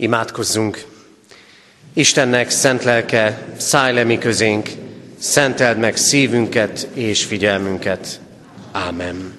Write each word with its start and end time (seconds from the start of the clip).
Imádkozzunk! 0.00 0.84
Istennek 1.94 2.50
szent 2.50 2.84
lelke, 2.84 3.46
szállj 3.56 3.94
le 3.94 4.04
mi 4.04 4.18
közénk, 4.18 4.68
szenteld 5.18 5.78
meg 5.78 5.96
szívünket 5.96 6.88
és 6.94 7.24
figyelmünket. 7.24 8.20
Ámen. 8.72 9.34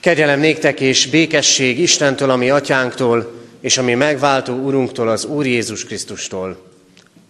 Kegyelem 0.00 0.40
néktek 0.40 0.80
és 0.80 1.06
békesség 1.06 1.78
Istentől, 1.78 2.30
ami 2.30 2.50
atyánktól, 2.50 3.34
és 3.60 3.78
ami 3.78 3.94
megváltó 3.94 4.54
Urunktól, 4.54 5.08
az 5.08 5.24
Úr 5.24 5.46
Jézus 5.46 5.84
Krisztustól. 5.84 6.70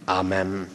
Ámen. 0.04 0.68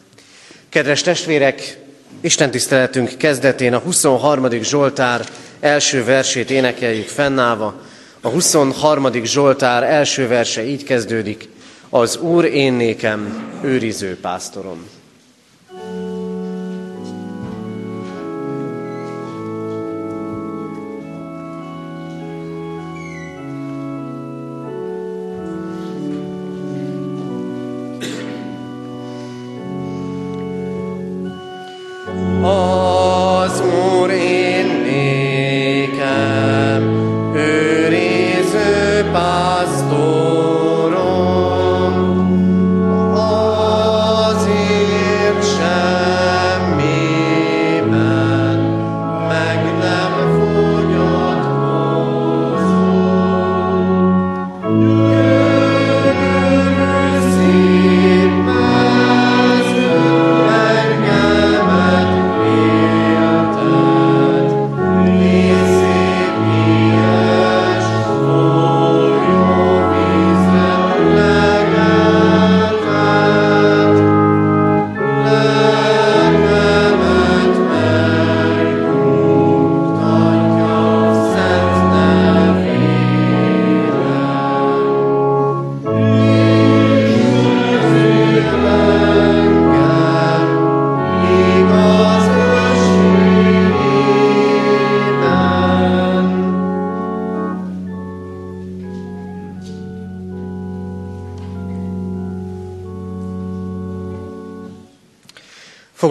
Kedves 0.70 1.02
testvérek, 1.02 1.78
Isten 2.22 2.52
tiszteletünk 2.52 3.18
kezdetén 3.18 3.74
a 3.74 3.80
23. 3.80 4.62
Zsoltár 4.62 5.26
első 5.60 6.04
versét 6.04 6.52
énekeljük 6.52 7.08
fennállva, 7.08 7.82
a 8.22 8.30
23. 8.30 9.24
Zsoltár 9.24 9.84
első 9.84 10.28
verse 10.28 10.66
így 10.66 10.84
kezdődik, 10.84 11.50
az 11.90 12.18
Úr 12.18 12.46
én 12.46 12.74
nékem 12.74 13.50
őriző 13.64 14.18
pásztorom. 14.20 14.99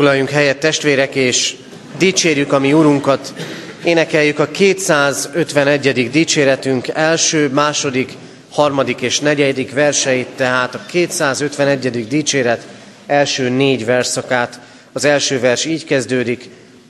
Foglaljunk 0.09 0.37
helyet 0.39 0.59
testvérek, 0.59 1.15
és 1.15 1.57
dicsérjük 1.99 2.53
a 2.53 2.59
mi 2.59 2.73
Urunkat, 2.73 3.35
énekeljük 3.85 4.39
a 4.39 4.47
251. 4.51 6.11
dicséretünk 6.11 6.89
első, 6.89 7.49
második, 7.49 8.13
harmadik 8.51 9.01
és 9.01 9.21
negyedik 9.21 9.73
verseit, 9.73 10.27
tehát 10.37 10.75
a 10.75 10.81
251. 10.87 12.09
dicséret 12.09 12.67
első 13.07 13.49
négy 13.49 13.85
verszakát. 13.85 14.61
Az 14.93 15.05
első 15.05 15.41
vers 15.41 15.65
így 15.65 15.85
kezdődik, 15.85 16.49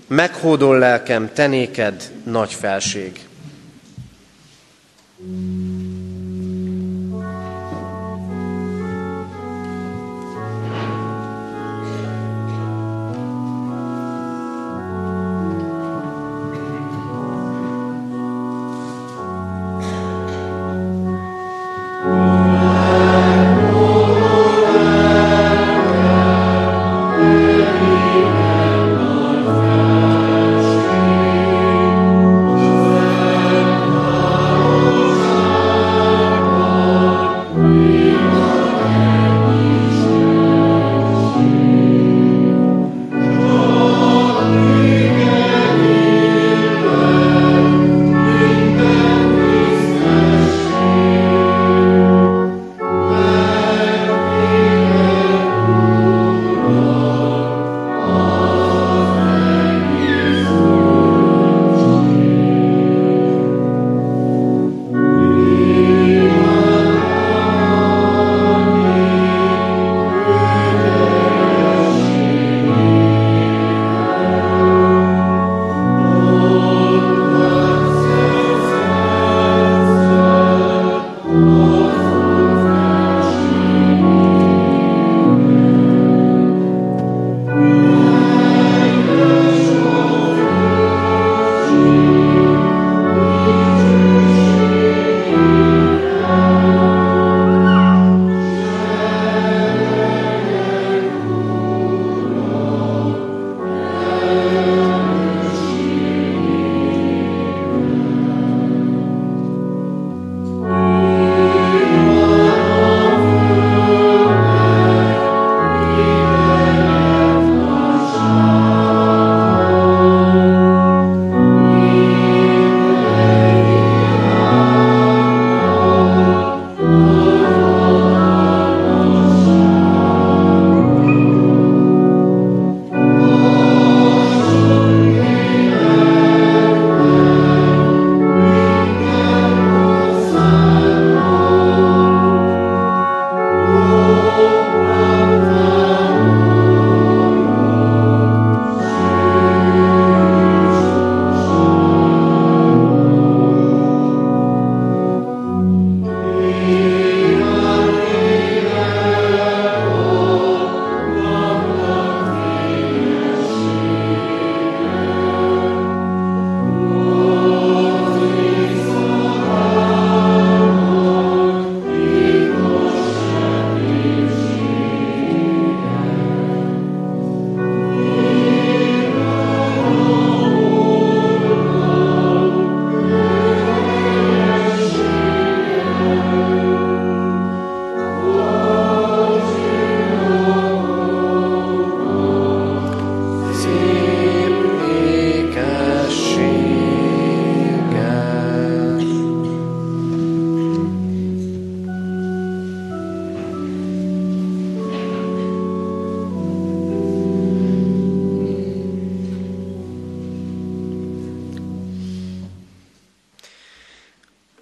meghódol 0.09 0.79
lelkem, 0.79 1.31
tenéked 1.35 2.03
nagy 2.25 2.53
felség. 2.61 3.28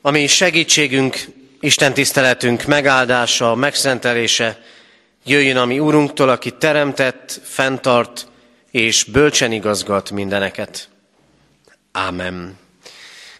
Ami 0.07 0.27
segítségünk, 0.27 1.25
Isten 1.61 1.95
tiszteletünk 1.95 2.65
megáldása, 2.65 3.55
megszentelése 3.55 4.59
jöjjön 5.25 5.57
a 5.57 5.65
mi 5.65 5.79
Úrunktól, 5.79 6.29
aki 6.29 6.51
teremtett, 6.51 7.41
fenntart 7.45 8.27
és 8.71 9.05
bölcsen 9.05 9.53
igazgat 9.53 10.11
mindeneket. 10.11 10.89
Ámen. 11.93 12.59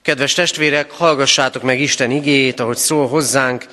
Kedves 0.03 0.35
testvérek, 0.35 0.91
hallgassátok 0.91 1.63
meg 1.63 1.81
Isten 1.81 2.11
igéjét, 2.11 2.61
ahogy 2.61 2.77
szól 2.77 3.09
hozzánk 3.09 3.67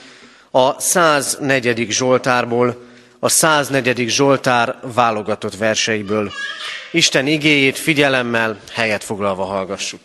a 0.52 0.80
104. 0.80 1.88
Zsoltárból, 1.90 2.84
a 3.20 3.30
104. 3.30 4.10
Zsoltár 4.10 4.80
válogatott 4.94 5.56
verseiből. 5.56 6.32
Isten 6.92 7.28
igéjét 7.28 7.78
figyelemmel, 7.78 8.60
helyet 8.72 9.04
foglalva 9.04 9.44
hallgassuk. 9.44 10.02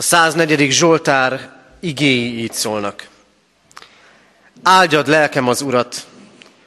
A 0.00 0.02
104. 0.02 0.70
Zsoltár 0.70 1.50
igéi 1.80 2.38
így 2.42 2.52
szólnak. 2.52 3.08
Áldjad 4.62 5.08
lelkem 5.08 5.48
az 5.48 5.60
Urat, 5.60 6.06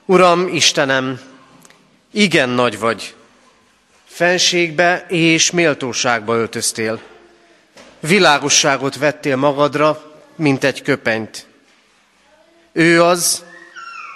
Uram, 0.06 0.48
Istenem, 0.48 1.20
igen 2.12 2.50
nagy 2.50 2.80
vagy, 2.80 3.16
fenségbe 4.06 5.06
és 5.08 5.52
méltóságba 5.52 6.36
öltöztél. 6.36 7.02
Világosságot 8.00 8.96
vettél 8.96 9.36
magadra, 9.36 10.14
mint 10.36 10.64
egy 10.64 10.82
köpenyt. 10.82 11.48
Ő 12.72 13.04
az, 13.04 13.44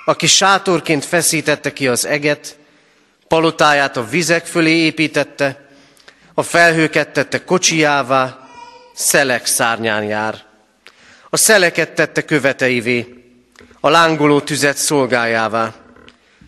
aki 0.05 0.27
sátorként 0.27 1.05
feszítette 1.05 1.73
ki 1.73 1.87
az 1.87 2.05
eget, 2.05 2.57
palotáját 3.27 3.97
a 3.97 4.07
vizek 4.07 4.45
fölé 4.45 4.75
építette, 4.75 5.69
a 6.33 6.43
felhőket 6.43 7.09
tette 7.09 7.43
kocsijává, 7.43 8.46
szelek 8.97 9.45
szárnyán 9.45 10.03
jár. 10.03 10.43
A 11.29 11.37
szeleket 11.37 11.91
tette 11.91 12.25
követeivé, 12.25 13.23
a 13.79 13.89
lángoló 13.89 14.41
tüzet 14.41 14.77
szolgájává. 14.77 15.73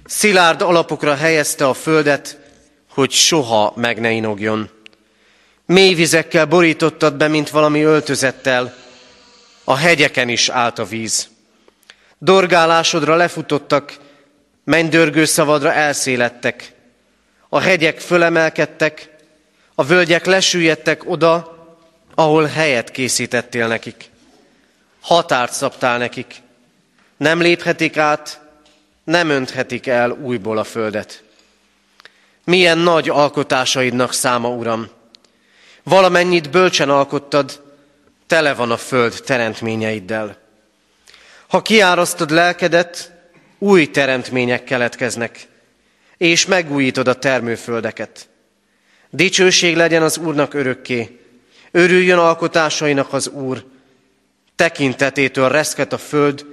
Szilárd 0.06 0.62
alapokra 0.62 1.16
helyezte 1.16 1.68
a 1.68 1.74
földet, 1.74 2.40
hogy 2.90 3.12
soha 3.12 3.74
meg 3.76 4.00
ne 4.00 4.12
inogjon. 4.12 4.70
Mély 5.66 5.94
vizekkel 5.94 6.46
borítottad 6.46 7.16
be, 7.16 7.28
mint 7.28 7.50
valami 7.50 7.82
öltözettel, 7.82 8.76
a 9.64 9.76
hegyeken 9.76 10.30
is 10.30 10.50
állt 10.50 10.80
a 10.80 10.86
víz. 10.86 11.30
Dorgálásodra 12.18 13.16
lefutottak, 13.16 13.98
mennydörgő 14.64 15.26
szavadra 15.26 15.74
elszélettek. 15.74 16.74
A 17.50 17.60
hegyek 17.60 18.00
fölemelkedtek, 18.00 19.10
a 19.76 19.84
völgyek 19.84 20.26
lesüllyedtek 20.26 21.10
oda, 21.10 21.59
ahol 22.20 22.46
helyet 22.46 22.92
készítettél 22.92 23.68
nekik. 23.68 24.10
Határt 25.02 25.54
szabtál 25.54 25.98
nekik. 25.98 26.36
Nem 27.18 27.42
léphetik 27.42 27.98
át, 27.98 28.42
nem 29.04 29.30
önthetik 29.30 29.88
el 29.88 30.12
újból 30.12 30.58
a 30.58 30.64
földet. 30.64 31.24
Milyen 32.44 32.78
nagy 32.78 33.10
alkotásaidnak 33.10 34.14
száma, 34.14 34.50
Uram! 34.50 34.88
Valamennyit 35.84 36.50
bölcsen 36.50 36.90
alkottad, 36.90 37.64
tele 38.28 38.54
van 38.54 38.72
a 38.72 38.78
föld 38.78 39.22
teremtményeiddel. 39.26 40.38
Ha 41.48 41.62
kiárasztod 41.62 42.32
lelkedet, 42.32 43.12
új 43.58 43.92
teremtmények 43.92 44.64
keletkeznek, 44.64 45.48
és 46.18 46.46
megújítod 46.46 47.08
a 47.08 47.20
termőföldeket. 47.20 48.30
Dicsőség 49.10 49.76
legyen 49.76 50.04
az 50.04 50.18
Úrnak 50.18 50.54
örökké, 50.54 51.20
örüljön 51.72 52.18
alkotásainak 52.18 53.14
az 53.14 53.28
Úr, 53.28 53.66
tekintetétől 54.56 55.50
reszket 55.50 55.94
a 55.94 55.98
föld, 55.98 56.46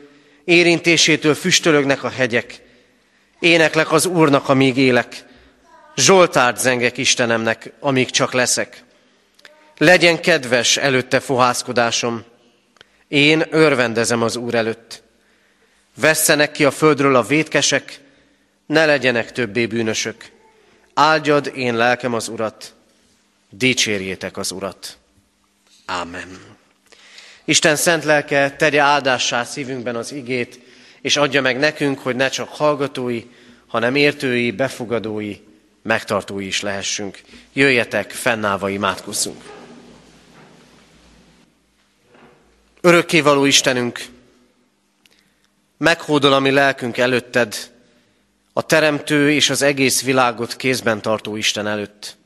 érintésétől 0.44 1.34
füstölögnek 1.34 2.02
a 2.02 2.08
hegyek. 2.08 2.62
Éneklek 3.38 3.92
az 3.92 4.06
Úrnak, 4.06 4.48
amíg 4.48 4.76
élek, 4.76 5.24
Zsoltárt 5.96 6.58
zengek 6.58 6.96
Istenemnek, 6.96 7.72
amíg 7.80 8.10
csak 8.10 8.32
leszek. 8.32 8.84
Legyen 9.78 10.20
kedves 10.20 10.76
előtte 10.76 11.20
fohászkodásom, 11.20 12.24
én 13.08 13.44
örvendezem 13.50 14.22
az 14.22 14.36
Úr 14.36 14.54
előtt. 14.54 15.02
Vesszenek 15.94 16.52
ki 16.52 16.64
a 16.64 16.70
földről 16.70 17.16
a 17.16 17.22
vétkesek, 17.22 18.00
ne 18.66 18.86
legyenek 18.86 19.32
többé 19.32 19.66
bűnösök. 19.66 20.24
Áldjad 20.94 21.52
én 21.54 21.76
lelkem 21.76 22.14
az 22.14 22.28
Urat, 22.28 22.74
dicsérjétek 23.50 24.36
az 24.36 24.50
Urat. 24.50 24.98
Ámen. 25.86 26.38
Isten 27.44 27.76
szent 27.76 28.04
lelke 28.04 28.50
tegye 28.56 28.80
áldássá 28.80 29.44
szívünkben 29.44 29.96
az 29.96 30.12
igét, 30.12 30.60
és 31.00 31.16
adja 31.16 31.42
meg 31.42 31.58
nekünk, 31.58 31.98
hogy 31.98 32.16
ne 32.16 32.28
csak 32.28 32.48
hallgatói, 32.48 33.24
hanem 33.66 33.94
értői, 33.94 34.50
befogadói, 34.50 35.36
megtartói 35.82 36.46
is 36.46 36.60
lehessünk. 36.60 37.20
Jöjjetek, 37.52 38.10
fennállva 38.10 38.68
imádkozzunk. 38.68 39.42
Örökkévaló 42.80 43.44
Istenünk, 43.44 44.04
meghódol 45.76 46.32
a 46.32 46.38
mi 46.38 46.50
lelkünk 46.50 46.96
előtted, 46.96 47.70
a 48.52 48.62
Teremtő 48.62 49.32
és 49.32 49.50
az 49.50 49.62
egész 49.62 50.02
világot 50.02 50.56
kézben 50.56 51.02
tartó 51.02 51.36
Isten 51.36 51.66
előtt. 51.66 52.16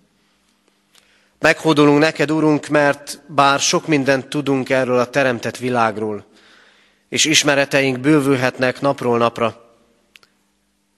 Meghódolunk 1.41 1.99
neked, 1.99 2.31
Urunk, 2.31 2.69
mert 2.69 3.21
bár 3.27 3.61
sok 3.61 3.87
mindent 3.87 4.27
tudunk 4.27 4.71
erről 4.71 4.99
a 4.99 5.11
teremtett 5.11 5.57
világról, 5.57 6.25
és 7.09 7.25
ismereteink 7.25 7.99
bővülhetnek 7.99 8.81
napról 8.81 9.19
napra, 9.19 9.77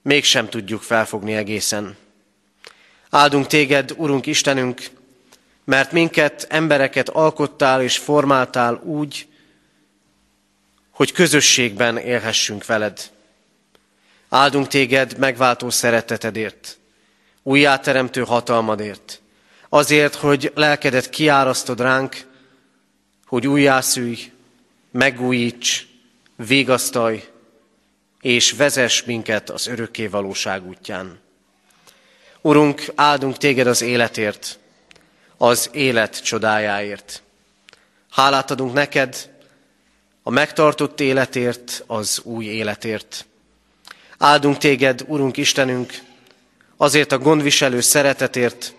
mégsem 0.03 0.49
tudjuk 0.49 0.83
felfogni 0.83 1.35
egészen. 1.35 1.97
Áldunk 3.11 3.47
téged, 3.47 3.95
Urunk 3.97 4.27
Istenünk, 4.27 4.83
mert 5.65 5.93
minket, 5.93 6.47
embereket 6.49 7.09
alkottál 7.09 7.83
és 7.83 7.99
formáltál 7.99 8.75
úgy, 8.75 9.29
hogy 10.91 11.13
közösségben 11.13 11.99
élhessünk 11.99 12.67
veled. 12.67 13.11
Áldunk 14.29 14.67
téged 14.67 15.19
megváltó 15.19 15.71
szeretetedért, 15.71 16.79
újjáteremtő 17.43 18.23
hatalmadért, 18.23 19.22
azért, 19.75 20.15
hogy 20.15 20.53
lelkedet 20.55 21.11
kiárasztod 21.11 21.81
ránk, 21.81 22.17
hogy 23.27 23.47
újjászülj, 23.47 24.33
megújíts, 24.91 25.87
végasztalj, 26.37 27.25
és 28.21 28.53
vezess 28.53 29.03
minket 29.03 29.51
az 29.51 29.67
örökké 29.67 30.07
valóság 30.07 30.67
útján. 30.67 31.19
Urunk, 32.41 32.85
áldunk 32.95 33.37
téged 33.37 33.67
az 33.67 33.83
életért, 33.83 34.59
az 35.37 35.71
élet 35.73 36.23
csodájáért. 36.23 37.23
Hálát 38.11 38.51
adunk 38.51 38.73
neked 38.73 39.31
a 40.23 40.31
megtartott 40.31 41.01
életért, 41.01 41.85
az 41.87 42.21
új 42.25 42.45
életért. 42.45 43.27
Áldunk 44.19 44.59
téged, 44.59 45.05
Urunk 45.07 45.37
Istenünk, 45.37 45.93
azért 46.77 47.13
a 47.13 47.19
gondviselő 47.19 47.81
szeretetért, 47.81 48.75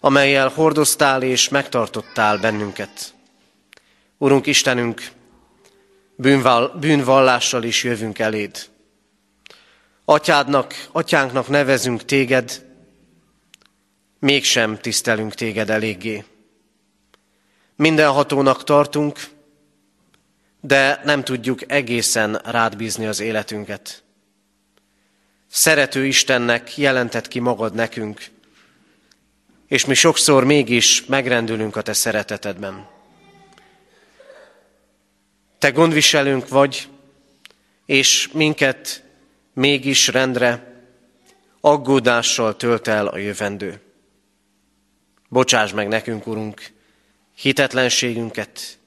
amelyel 0.00 0.48
hordoztál 0.48 1.22
és 1.22 1.48
megtartottál 1.48 2.38
bennünket. 2.38 3.14
Urunk 4.18 4.46
Istenünk, 4.46 5.10
bűnvallással 6.80 7.62
is 7.62 7.84
jövünk 7.84 8.18
eléd. 8.18 8.68
Atyádnak, 10.04 10.88
atyánknak 10.92 11.48
nevezünk 11.48 12.04
téged, 12.04 12.66
mégsem 14.18 14.78
tisztelünk 14.78 15.34
téged 15.34 15.70
eléggé. 15.70 16.24
Mindenhatónak 17.76 18.64
tartunk, 18.64 19.18
de 20.60 21.00
nem 21.04 21.24
tudjuk 21.24 21.72
egészen 21.72 22.40
rád 22.44 22.76
bízni 22.76 23.06
az 23.06 23.20
életünket. 23.20 24.02
Szerető 25.48 26.06
Istennek 26.06 26.76
jelentett 26.76 27.28
ki 27.28 27.38
magad 27.38 27.74
nekünk, 27.74 28.30
és 29.70 29.84
mi 29.84 29.94
sokszor 29.94 30.44
mégis 30.44 31.04
megrendülünk 31.06 31.76
a 31.76 31.82
te 31.82 31.92
szeretetedben. 31.92 32.86
Te 35.58 35.70
gondviselőnk 35.70 36.48
vagy, 36.48 36.88
és 37.86 38.28
minket 38.32 39.04
mégis 39.52 40.08
rendre, 40.08 40.82
aggódással 41.60 42.56
tölt 42.56 42.88
el 42.88 43.06
a 43.06 43.16
jövendő. 43.16 43.80
Bocsáss 45.28 45.72
meg 45.72 45.88
nekünk, 45.88 46.26
Urunk, 46.26 46.72
hitetlenségünket, 47.34 48.78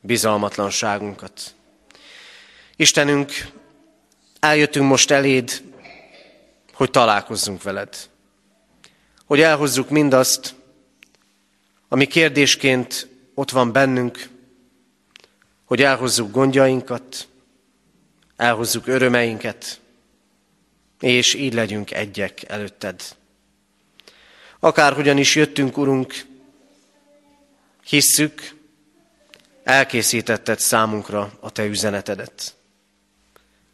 bizalmatlanságunkat. 0.00 1.54
Istenünk, 2.76 3.32
eljöttünk 4.40 4.88
most 4.88 5.10
eléd, 5.10 5.62
hogy 6.72 6.90
találkozzunk 6.90 7.62
veled. 7.62 7.96
Hogy 9.28 9.40
elhozzuk 9.40 9.88
mindazt, 9.88 10.54
ami 11.88 12.06
kérdésként 12.06 13.08
ott 13.34 13.50
van 13.50 13.72
bennünk, 13.72 14.28
hogy 15.64 15.82
elhozzuk 15.82 16.30
gondjainkat, 16.30 17.28
elhozzuk 18.36 18.86
örömeinket, 18.86 19.80
és 21.00 21.34
így 21.34 21.54
legyünk 21.54 21.90
egyek 21.90 22.48
előtted. 22.48 23.02
Akárhogyan 24.58 25.18
is 25.18 25.34
jöttünk, 25.34 25.76
Urunk, 25.76 26.14
hisszük, 27.84 28.54
elkészítetted 29.62 30.58
számunkra 30.58 31.32
a 31.40 31.50
Te 31.50 31.64
üzenetedet. 31.64 32.54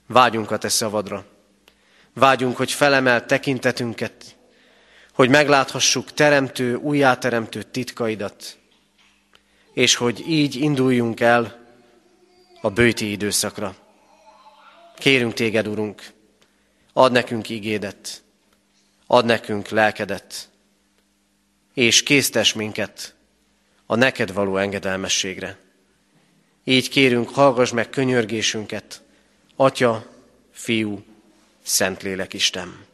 Vágyunk 0.07 0.51
a 0.51 0.59
Te 0.59 0.69
szavadra. 0.69 1.27
Vágyunk, 2.13 2.57
hogy 2.57 2.73
felemel 2.73 3.27
tekintetünket, 3.27 4.37
hogy 5.15 5.29
megláthassuk 5.29 6.13
teremtő, 6.13 6.75
újjáteremtő 6.75 7.63
titkaidat, 7.63 8.59
és 9.73 9.95
hogy 9.95 10.29
így 10.29 10.55
induljunk 10.57 11.21
el 11.21 11.67
a 12.61 12.71
bőti 12.71 13.11
időszakra. 13.11 13.77
Kérünk 14.99 15.33
téged, 15.33 15.67
Urunk, 15.67 16.03
ad 16.93 17.13
nekünk 17.13 17.49
igédet, 17.49 18.23
ad 19.07 19.25
nekünk 19.25 19.69
lelkedet, 19.69 20.49
és 21.75 22.03
késztes 22.03 22.53
minket 22.53 23.15
a 23.87 23.95
neked 23.95 24.33
való 24.33 24.57
engedelmességre. 24.57 25.59
Így 26.65 26.89
kérünk, 26.89 27.29
hallgass 27.29 27.71
meg 27.71 27.91
könyörgésünket, 27.91 29.03
Atya, 29.57 30.07
Fiú, 30.53 31.05
Szentlélek 31.63 32.33
Isten. 32.33 32.87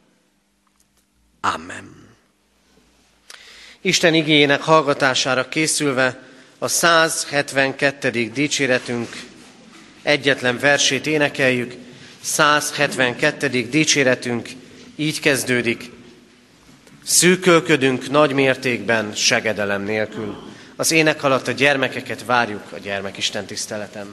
Amen. 1.41 2.00
Isten 3.83 4.13
igényének 4.13 4.61
hallgatására 4.61 5.49
készülve 5.49 6.19
a 6.57 6.67
172. 6.67 8.29
dicséretünk 8.33 9.07
egyetlen 10.01 10.59
versét 10.59 11.07
énekeljük. 11.07 11.73
172. 12.21 13.47
dicséretünk 13.69 14.49
így 14.95 15.19
kezdődik. 15.19 15.89
Szűkölködünk 17.03 18.09
nagy 18.09 18.33
mértékben 18.33 19.13
segedelem 19.15 19.83
nélkül. 19.83 20.37
Az 20.75 20.91
ének 20.91 21.23
alatt 21.23 21.47
a 21.47 21.51
gyermekeket 21.51 22.25
várjuk 22.25 22.71
a 22.71 22.77
gyermekisten 22.77 23.45
tiszteletem. 23.45 24.07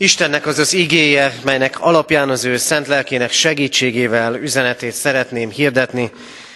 Istennek 0.00 0.46
az 0.46 0.58
az 0.58 0.72
igéje, 0.72 1.34
melynek 1.44 1.80
alapján 1.80 2.30
az 2.30 2.44
ő 2.44 2.56
szent 2.56 2.86
lelkének 2.86 3.30
segítségével 3.32 4.34
üzenetét 4.34 4.92
szeretném 4.92 5.50
hirdetni, 5.50 6.10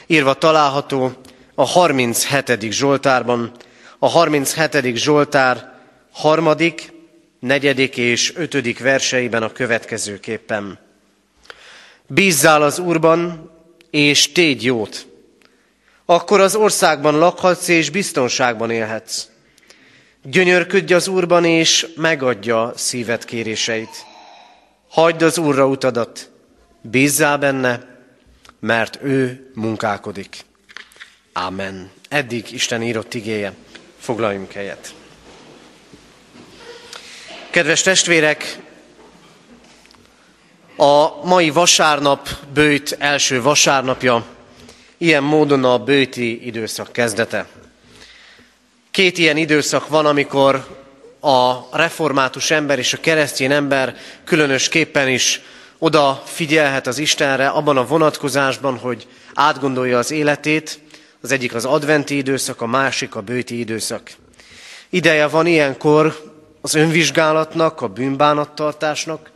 írva 0.06 0.34
található 0.34 1.12
a 1.54 1.64
37. 1.64 2.72
Zsoltárban, 2.72 3.52
a 3.98 4.08
37. 4.08 4.96
Zsoltár 4.96 5.72
harmadik, 6.12 6.92
negyedik 7.40 7.96
és 7.96 8.32
ötödik 8.36 8.78
verseiben 8.78 9.42
a 9.42 9.52
következőképpen. 9.52 10.78
Bízzál 12.06 12.62
az 12.62 12.78
Úrban, 12.78 13.50
és 13.90 14.32
tégy 14.32 14.64
jót. 14.64 15.06
Akkor 16.06 16.40
az 16.40 16.54
országban 16.54 17.18
lakhatsz, 17.18 17.68
és 17.68 17.90
biztonságban 17.90 18.70
élhetsz. 18.70 19.31
Gyönyörködj 20.24 20.94
az 20.94 21.08
Úrban, 21.08 21.44
és 21.44 21.86
megadja 21.96 22.72
szíved 22.76 23.24
kéréseit. 23.24 24.04
Hagyd 24.88 25.22
az 25.22 25.38
Úrra 25.38 25.66
utadat, 25.66 26.30
bízzál 26.80 27.38
benne, 27.38 27.98
mert 28.60 28.98
ő 29.02 29.50
munkálkodik. 29.54 30.44
Amen. 31.32 31.90
Eddig 32.08 32.52
Isten 32.52 32.82
írott 32.82 33.14
igéje. 33.14 33.52
Foglaljunk 33.98 34.52
helyet. 34.52 34.94
Kedves 37.50 37.82
testvérek, 37.82 38.58
a 40.76 41.24
mai 41.24 41.50
vasárnap 41.50 42.28
bőjt 42.52 42.96
első 42.98 43.42
vasárnapja, 43.42 44.24
ilyen 44.98 45.22
módon 45.22 45.64
a 45.64 45.78
bőti 45.78 46.46
időszak 46.46 46.92
kezdete. 46.92 47.46
Két 48.92 49.18
ilyen 49.18 49.36
időszak 49.36 49.88
van, 49.88 50.06
amikor 50.06 50.66
a 51.20 51.76
református 51.76 52.50
ember 52.50 52.78
és 52.78 52.92
a 52.92 53.00
keresztény 53.00 53.52
ember 53.52 53.96
különösképpen 54.24 55.08
is 55.08 55.40
oda 55.78 56.22
figyelhet 56.26 56.86
az 56.86 56.98
Istenre 56.98 57.48
abban 57.48 57.76
a 57.76 57.86
vonatkozásban, 57.86 58.78
hogy 58.78 59.06
átgondolja 59.34 59.98
az 59.98 60.10
életét. 60.10 60.80
Az 61.20 61.32
egyik 61.32 61.54
az 61.54 61.64
adventi 61.64 62.16
időszak, 62.16 62.60
a 62.60 62.66
másik 62.66 63.14
a 63.14 63.20
bőti 63.20 63.58
időszak. 63.58 64.10
Ideje 64.90 65.26
van 65.26 65.46
ilyenkor 65.46 66.32
az 66.60 66.74
önvizsgálatnak, 66.74 67.80
a 67.80 67.88
bűnbánattartásnak, 67.88 69.30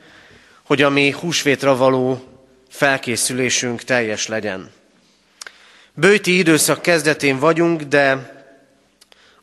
hogy 0.63 0.83
a 0.83 0.91
mi 0.91 1.11
húsvétra 1.11 1.77
való 1.77 2.25
felkészülésünk 2.69 3.83
teljes 3.83 4.27
legyen. 4.27 4.71
Bőti 5.95 6.39
időszak 6.39 6.83
kezdetén 6.83 7.39
vagyunk, 7.39 7.83
de 7.83 8.35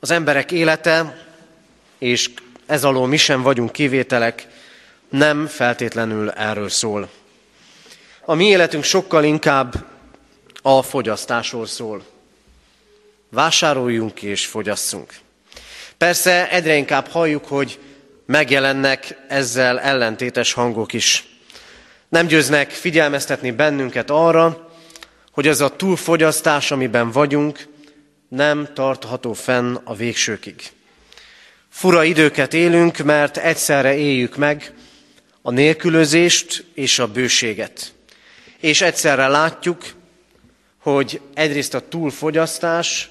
az 0.04 0.12
emberek 0.12 0.52
élete, 0.52 1.26
és 1.98 2.30
ez 2.66 2.84
alól 2.84 3.08
mi 3.08 3.18
sem 3.18 3.42
vagyunk 3.42 3.72
kivételek, 3.72 4.48
nem 5.10 5.48
feltétlenül 5.48 6.30
erről 6.30 6.70
szól. 6.70 7.10
A 8.22 8.34
mi 8.34 8.46
életünk 8.46 8.84
sokkal 8.84 9.24
inkább 9.24 9.86
a 10.62 10.82
fogyasztásról 10.82 11.66
szól. 11.66 12.04
Vásároljunk 13.30 14.22
és 14.22 14.46
fogyasszunk. 14.46 15.14
Persze 15.98 16.50
egyre 16.50 16.76
inkább 16.76 17.08
halljuk, 17.08 17.46
hogy 17.46 17.80
megjelennek 18.26 19.18
ezzel 19.28 19.80
ellentétes 19.80 20.54
hangok 20.54 20.94
is. 20.94 21.26
Nem 22.10 22.28
győznek 22.28 22.72
figyelmeztetni 22.72 23.52
bennünket 23.52 24.10
arra, 24.10 24.72
hogy 25.32 25.48
az 25.48 25.62
a 25.62 25.76
túlfogyasztás, 25.76 26.72
amiben 26.72 27.12
vagyunk, 27.12 27.72
nem 28.36 28.70
tartható 28.74 29.34
fenn 29.34 29.76
a 29.84 29.96
végsőkig. 29.96 30.72
Fura 31.70 32.04
időket 32.04 32.54
élünk, 32.54 32.98
mert 32.98 33.38
egyszerre 33.38 33.96
éljük 33.96 34.36
meg 34.36 34.74
a 35.42 35.52
nélkülözést 35.52 36.66
és 36.74 37.00
a 37.00 37.08
bőséget. 37.08 37.94
És 38.60 38.82
egyszerre 38.82 39.28
látjuk, 39.28 39.84
hogy 40.78 41.22
egyrészt 41.34 41.74
a 41.74 41.88
túlfogyasztás, 41.88 43.10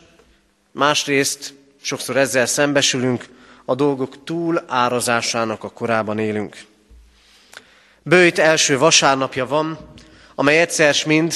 másrészt 0.73 1.55
sokszor 1.83 2.17
ezzel 2.17 2.47
szembesülünk, 2.47 3.29
a 3.65 3.75
dolgok 3.75 4.25
túl 4.25 4.65
árazásának 4.67 5.65
a 5.65 5.71
korában 5.71 6.19
élünk. 6.19 6.57
Bőjt 8.03 8.39
első 8.39 8.79
vasárnapja 8.79 9.47
van, 9.47 9.79
amely 10.35 10.61
egyszer 10.61 10.97
mind, 11.07 11.35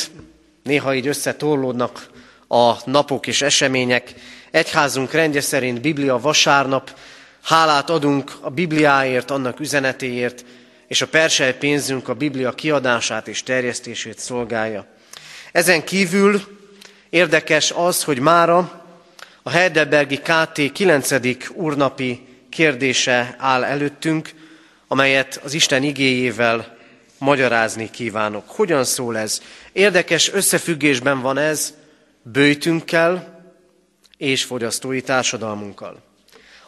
néha 0.63 0.95
így 0.95 1.07
összetorlódnak 1.07 2.15
a 2.49 2.75
napok 2.85 3.27
és 3.27 3.43
események. 3.43 4.15
Egyházunk 4.51 5.13
rendje 5.13 5.41
szerint 5.41 5.81
Biblia 5.81 6.19
vasárnap, 6.19 6.99
hálát 7.43 7.91
adunk 7.91 8.33
a 8.41 8.51
Bibliáért, 8.51 9.31
annak 9.31 9.61
üzenetéért, 9.61 10.45
és 10.87 11.03
a 11.03 11.07
persely 11.07 11.57
pénzünk 11.57 12.09
a 12.09 12.15
Biblia 12.15 12.53
kiadását 12.53 13.29
és 13.29 13.43
terjesztését 13.43 14.19
szolgálja. 14.19 14.87
Ezen 15.53 15.85
kívül 15.85 16.41
érdekes 17.11 17.73
az, 17.77 18.05
hogy 18.05 18.19
mára 18.19 18.85
a 19.43 19.51
Heidelbergi 19.51 20.19
KT 20.19 20.73
9. 20.73 21.11
úrnapi 21.53 22.27
kérdése 22.51 23.35
áll 23.39 23.65
előttünk, 23.65 24.31
amelyet 24.89 25.41
az 25.45 25.55
Isten 25.55 25.83
igéjével 25.83 26.77
magyarázni 27.19 27.91
kívánok. 27.91 28.45
Hogyan 28.47 28.85
szól 28.85 29.19
ez? 29.19 29.43
Érdekes 29.73 30.33
összefüggésben 30.33 31.21
van 31.21 31.39
ez 31.39 31.75
bőjtünkkel 32.33 33.45
és 34.17 34.45
fogyasztói 34.45 35.01
társadalmunkkal. 35.01 36.03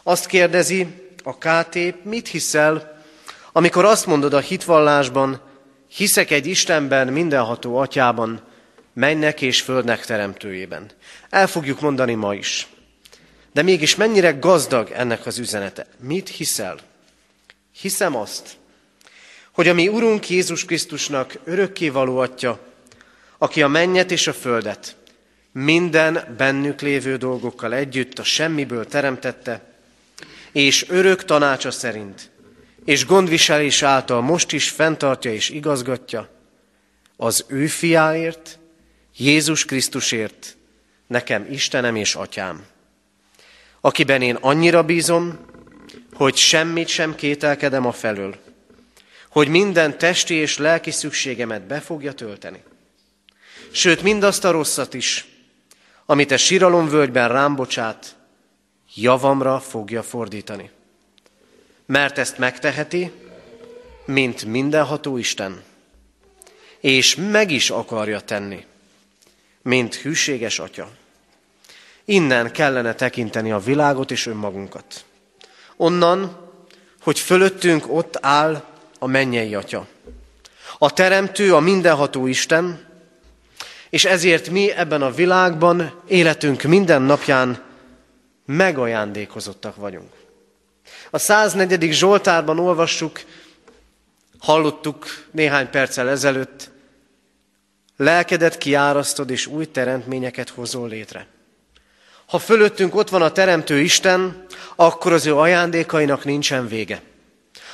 Azt 0.03 0.25
kérdezi 0.25 0.87
a 1.23 1.37
KT, 1.37 2.03
mit 2.03 2.27
hiszel, 2.27 3.03
amikor 3.51 3.85
azt 3.85 4.05
mondod 4.05 4.33
a 4.33 4.39
hitvallásban, 4.39 5.41
hiszek 5.87 6.31
egy 6.31 6.45
Istenben, 6.45 7.07
mindenható 7.07 7.77
atyában, 7.77 8.41
mennek 8.93 9.41
és 9.41 9.61
földnek 9.61 10.05
teremtőjében. 10.05 10.91
El 11.29 11.47
fogjuk 11.47 11.79
mondani 11.81 12.13
ma 12.13 12.33
is. 12.33 12.67
De 13.53 13.61
mégis 13.61 13.95
mennyire 13.95 14.31
gazdag 14.31 14.91
ennek 14.91 15.25
az 15.25 15.37
üzenete? 15.37 15.85
Mit 15.99 16.29
hiszel? 16.29 16.77
Hiszem 17.79 18.15
azt, 18.15 18.57
hogy 19.51 19.67
a 19.67 19.73
mi 19.73 19.87
Urunk 19.87 20.29
Jézus 20.29 20.65
Krisztusnak 20.65 21.39
örökkévaló 21.43 22.17
atya, 22.17 22.59
aki 23.37 23.61
a 23.61 23.67
mennyet 23.67 24.11
és 24.11 24.27
a 24.27 24.33
földet 24.33 24.97
minden 25.51 26.35
bennük 26.37 26.81
lévő 26.81 27.17
dolgokkal 27.17 27.73
együtt 27.73 28.19
a 28.19 28.23
semmiből 28.23 28.85
teremtette, 28.85 29.61
és 30.51 30.85
örök 30.89 31.25
tanácsa 31.25 31.71
szerint, 31.71 32.29
és 32.85 33.05
gondviselés 33.05 33.83
által 33.83 34.21
most 34.21 34.51
is 34.51 34.69
fenntartja 34.69 35.33
és 35.33 35.49
igazgatja, 35.49 36.29
az 37.17 37.45
ő 37.47 37.67
fiáért, 37.67 38.59
Jézus 39.17 39.65
Krisztusért, 39.65 40.57
nekem 41.07 41.47
Istenem 41.51 41.95
és 41.95 42.15
Atyám, 42.15 42.65
akiben 43.81 44.21
én 44.21 44.35
annyira 44.35 44.83
bízom, 44.83 45.39
hogy 46.13 46.35
semmit 46.35 46.87
sem 46.87 47.15
kételkedem 47.15 47.85
a 47.85 47.91
felől, 47.91 48.35
hogy 49.29 49.47
minden 49.47 49.97
testi 49.97 50.33
és 50.33 50.57
lelki 50.57 50.91
szükségemet 50.91 51.61
be 51.61 51.79
fogja 51.79 52.13
tölteni. 52.13 52.63
Sőt, 53.71 54.01
mindazt 54.01 54.45
a 54.45 54.51
rosszat 54.51 54.93
is, 54.93 55.28
amit 56.09 56.31
a 56.31 56.37
síralomvölgyben 56.37 57.29
rám 57.29 57.55
bocsát, 57.55 58.15
javamra 58.95 59.59
fogja 59.59 60.03
fordítani. 60.03 60.69
Mert 61.85 62.17
ezt 62.17 62.37
megteheti, 62.37 63.11
mint 64.05 64.45
mindenható 64.45 65.17
Isten, 65.17 65.63
és 66.79 67.15
meg 67.15 67.51
is 67.51 67.69
akarja 67.69 68.19
tenni, 68.19 68.65
mint 69.61 69.95
hűséges 69.95 70.59
atya. 70.59 70.89
Innen 72.05 72.51
kellene 72.51 72.93
tekinteni 72.93 73.51
a 73.51 73.59
világot 73.59 74.11
és 74.11 74.25
önmagunkat. 74.25 75.05
Onnan, 75.75 76.49
hogy 77.01 77.19
fölöttünk 77.19 77.93
ott 77.93 78.17
áll 78.21 78.63
a 78.99 79.07
mennyei 79.07 79.55
atya. 79.55 79.87
A 80.77 80.93
teremtő, 80.93 81.55
a 81.55 81.59
mindenható 81.59 82.27
Isten, 82.27 82.88
és 83.89 84.05
ezért 84.05 84.49
mi 84.49 84.71
ebben 84.71 85.01
a 85.01 85.11
világban, 85.11 86.01
életünk 86.07 86.63
minden 86.63 87.01
napján 87.01 87.63
megajándékozottak 88.45 89.75
vagyunk. 89.75 90.11
A 91.09 91.17
104. 91.17 91.91
Zsoltárban 91.91 92.59
olvassuk, 92.59 93.21
hallottuk 94.39 95.05
néhány 95.31 95.69
perccel 95.69 96.09
ezelőtt, 96.09 96.69
lelkedet 97.97 98.57
kiárasztod, 98.57 99.29
és 99.29 99.45
új 99.45 99.65
teremtményeket 99.65 100.49
hozol 100.49 100.87
létre. 100.87 101.27
Ha 102.25 102.39
fölöttünk 102.39 102.95
ott 102.95 103.09
van 103.09 103.21
a 103.21 103.31
Teremtő 103.31 103.79
Isten, 103.79 104.45
akkor 104.75 105.13
az 105.13 105.25
ő 105.25 105.35
ajándékainak 105.35 106.25
nincsen 106.25 106.67
vége. 106.67 107.01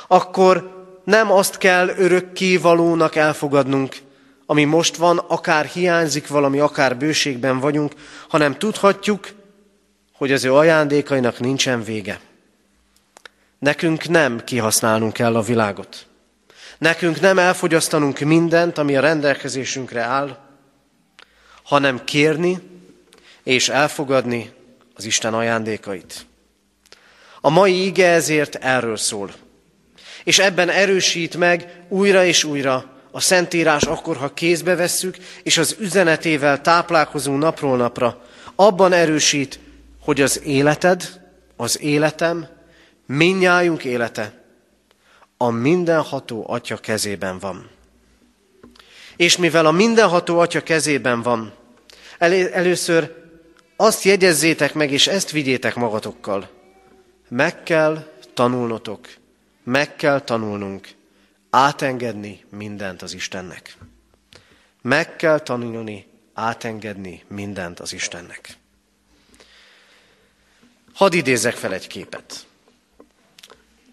Akkor 0.08 0.86
nem 1.04 1.32
azt 1.32 1.58
kell 1.58 1.88
örökkévalónak 1.88 3.16
elfogadnunk, 3.16 3.96
ami 4.46 4.64
most 4.64 4.96
van, 4.96 5.18
akár 5.18 5.66
hiányzik 5.66 6.28
valami, 6.28 6.60
akár 6.60 6.98
bőségben 6.98 7.60
vagyunk, 7.60 7.94
hanem 8.30 8.58
tudhatjuk, 8.58 9.28
hogy 10.14 10.32
az 10.32 10.44
ő 10.44 10.54
ajándékainak 10.54 11.40
nincsen 11.40 11.84
vége. 11.84 12.20
Nekünk 13.60 14.08
nem 14.08 14.44
kihasználnunk 14.44 15.14
kell 15.14 15.36
a 15.36 15.42
világot. 15.42 16.08
Nekünk 16.78 17.20
nem 17.20 17.40
elfogyasztanunk 17.40 18.20
mindent, 18.20 18.78
ami 18.78 18.96
a 18.96 19.02
rendelkezésünkre 19.02 20.02
áll, 20.02 20.38
hanem 21.64 22.04
kérni 22.04 22.60
és 23.44 23.70
elfogadni 23.70 24.52
az 24.96 25.06
Isten 25.06 25.34
ajándékait. 25.34 26.26
A 27.42 27.50
mai 27.50 27.86
ige 27.86 28.08
ezért 28.08 28.56
erről 28.56 28.98
szól. 28.98 29.34
És 30.24 30.40
ebben 30.40 30.70
erősít 30.70 31.38
meg 31.38 31.84
újra 31.88 32.26
és 32.26 32.44
újra 32.44 32.95
a 33.16 33.20
Szentírás 33.20 33.84
akkor, 33.84 34.18
ha 34.18 34.34
kézbe 34.34 34.76
vesszük, 34.76 35.18
és 35.44 35.58
az 35.58 35.76
üzenetével 35.80 36.62
táplálkozunk 36.62 37.40
napról 37.42 37.78
napra, 37.78 38.22
abban 38.56 38.94
erősít, 38.94 39.60
hogy 40.02 40.22
az 40.22 40.42
életed, 40.44 41.22
az 41.56 41.82
életem, 41.82 42.48
minnyájunk 43.06 43.84
élete 43.84 44.44
a 45.38 45.50
mindenható 45.50 46.46
Atya 46.48 46.78
kezében 46.78 47.40
van. 47.40 47.70
És 49.16 49.38
mivel 49.38 49.66
a 49.66 49.72
mindenható 49.72 50.40
Atya 50.40 50.62
kezében 50.62 51.22
van, 51.22 51.54
el- 52.18 52.54
először 52.54 53.14
azt 53.76 54.04
jegyezzétek 54.04 54.74
meg, 54.74 54.92
és 54.92 55.08
ezt 55.08 55.32
vigyétek 55.32 55.76
magatokkal. 55.76 56.50
Meg 57.30 57.64
kell 57.64 58.08
tanulnotok, 58.34 59.08
meg 59.64 59.96
kell 59.96 60.20
tanulnunk 60.20 60.88
átengedni 61.56 62.46
mindent 62.50 63.02
az 63.02 63.14
Istennek. 63.14 63.78
Meg 64.82 65.16
kell 65.16 65.40
tanulni 65.40 66.08
átengedni 66.34 67.24
mindent 67.28 67.80
az 67.80 67.94
Istennek. 67.94 68.58
Hadd 70.94 71.14
idézek 71.14 71.54
fel 71.56 71.74
egy 71.74 71.88
képet. 71.88 72.46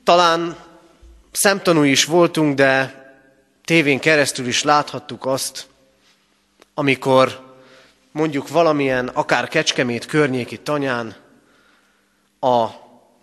Talán 0.05 0.57
szemtanúi 1.33 1.91
is 1.91 2.05
voltunk, 2.05 2.55
de 2.55 3.01
tévén 3.65 3.99
keresztül 3.99 4.47
is 4.47 4.63
láthattuk 4.63 5.27
azt, 5.27 5.67
amikor 6.75 7.55
mondjuk 8.13 8.49
valamilyen, 8.49 9.09
akár 9.09 9.49
Kecskemét 9.49 10.07
környéki 10.07 10.59
tanyán 10.59 11.17
a 12.41 12.67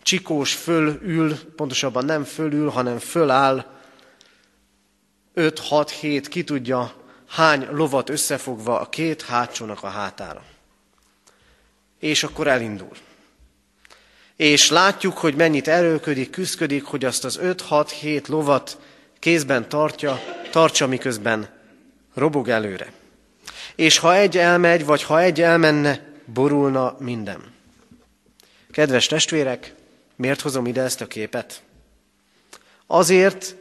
csikós 0.01 0.53
fölül, 0.53 1.53
pontosabban 1.55 2.05
nem 2.05 2.23
fölül, 2.23 2.69
hanem 2.69 2.99
föláll 2.99 3.77
5-6-7, 5.35 6.25
ki 6.29 6.43
tudja 6.43 6.93
hány 7.27 7.67
lovat 7.71 8.09
összefogva 8.09 8.79
a 8.79 8.89
két 8.89 9.21
hátsónak 9.21 9.83
a 9.83 9.87
hátára. 9.87 10.43
És 11.99 12.23
akkor 12.23 12.47
elindul. 12.47 12.91
És 14.35 14.69
látjuk, 14.69 15.17
hogy 15.17 15.35
mennyit 15.35 15.67
erőködik, 15.67 16.29
küzdik, 16.29 16.83
hogy 16.83 17.05
azt 17.05 17.25
az 17.25 17.39
5-6-7 17.43 18.27
lovat 18.27 18.77
kézben 19.19 19.69
tartja, 19.69 20.21
tartsa, 20.51 20.87
miközben 20.87 21.49
robog 22.13 22.49
előre. 22.49 22.93
És 23.75 23.97
ha 23.97 24.15
egy 24.15 24.37
elmegy, 24.37 24.85
vagy 24.85 25.03
ha 25.03 25.21
egy 25.21 25.41
elmenne, 25.41 26.07
borulna 26.25 26.95
minden. 26.99 27.53
Kedves 28.71 29.07
testvérek, 29.07 29.73
miért 30.15 30.41
hozom 30.41 30.65
ide 30.65 30.81
ezt 30.81 31.01
a 31.01 31.07
képet? 31.07 31.63
Azért, 32.87 33.55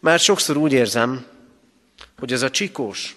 mert 0.00 0.22
sokszor 0.22 0.56
úgy 0.56 0.72
érzem, 0.72 1.26
hogy 2.18 2.32
ez 2.32 2.42
a 2.42 2.50
csikós, 2.50 3.16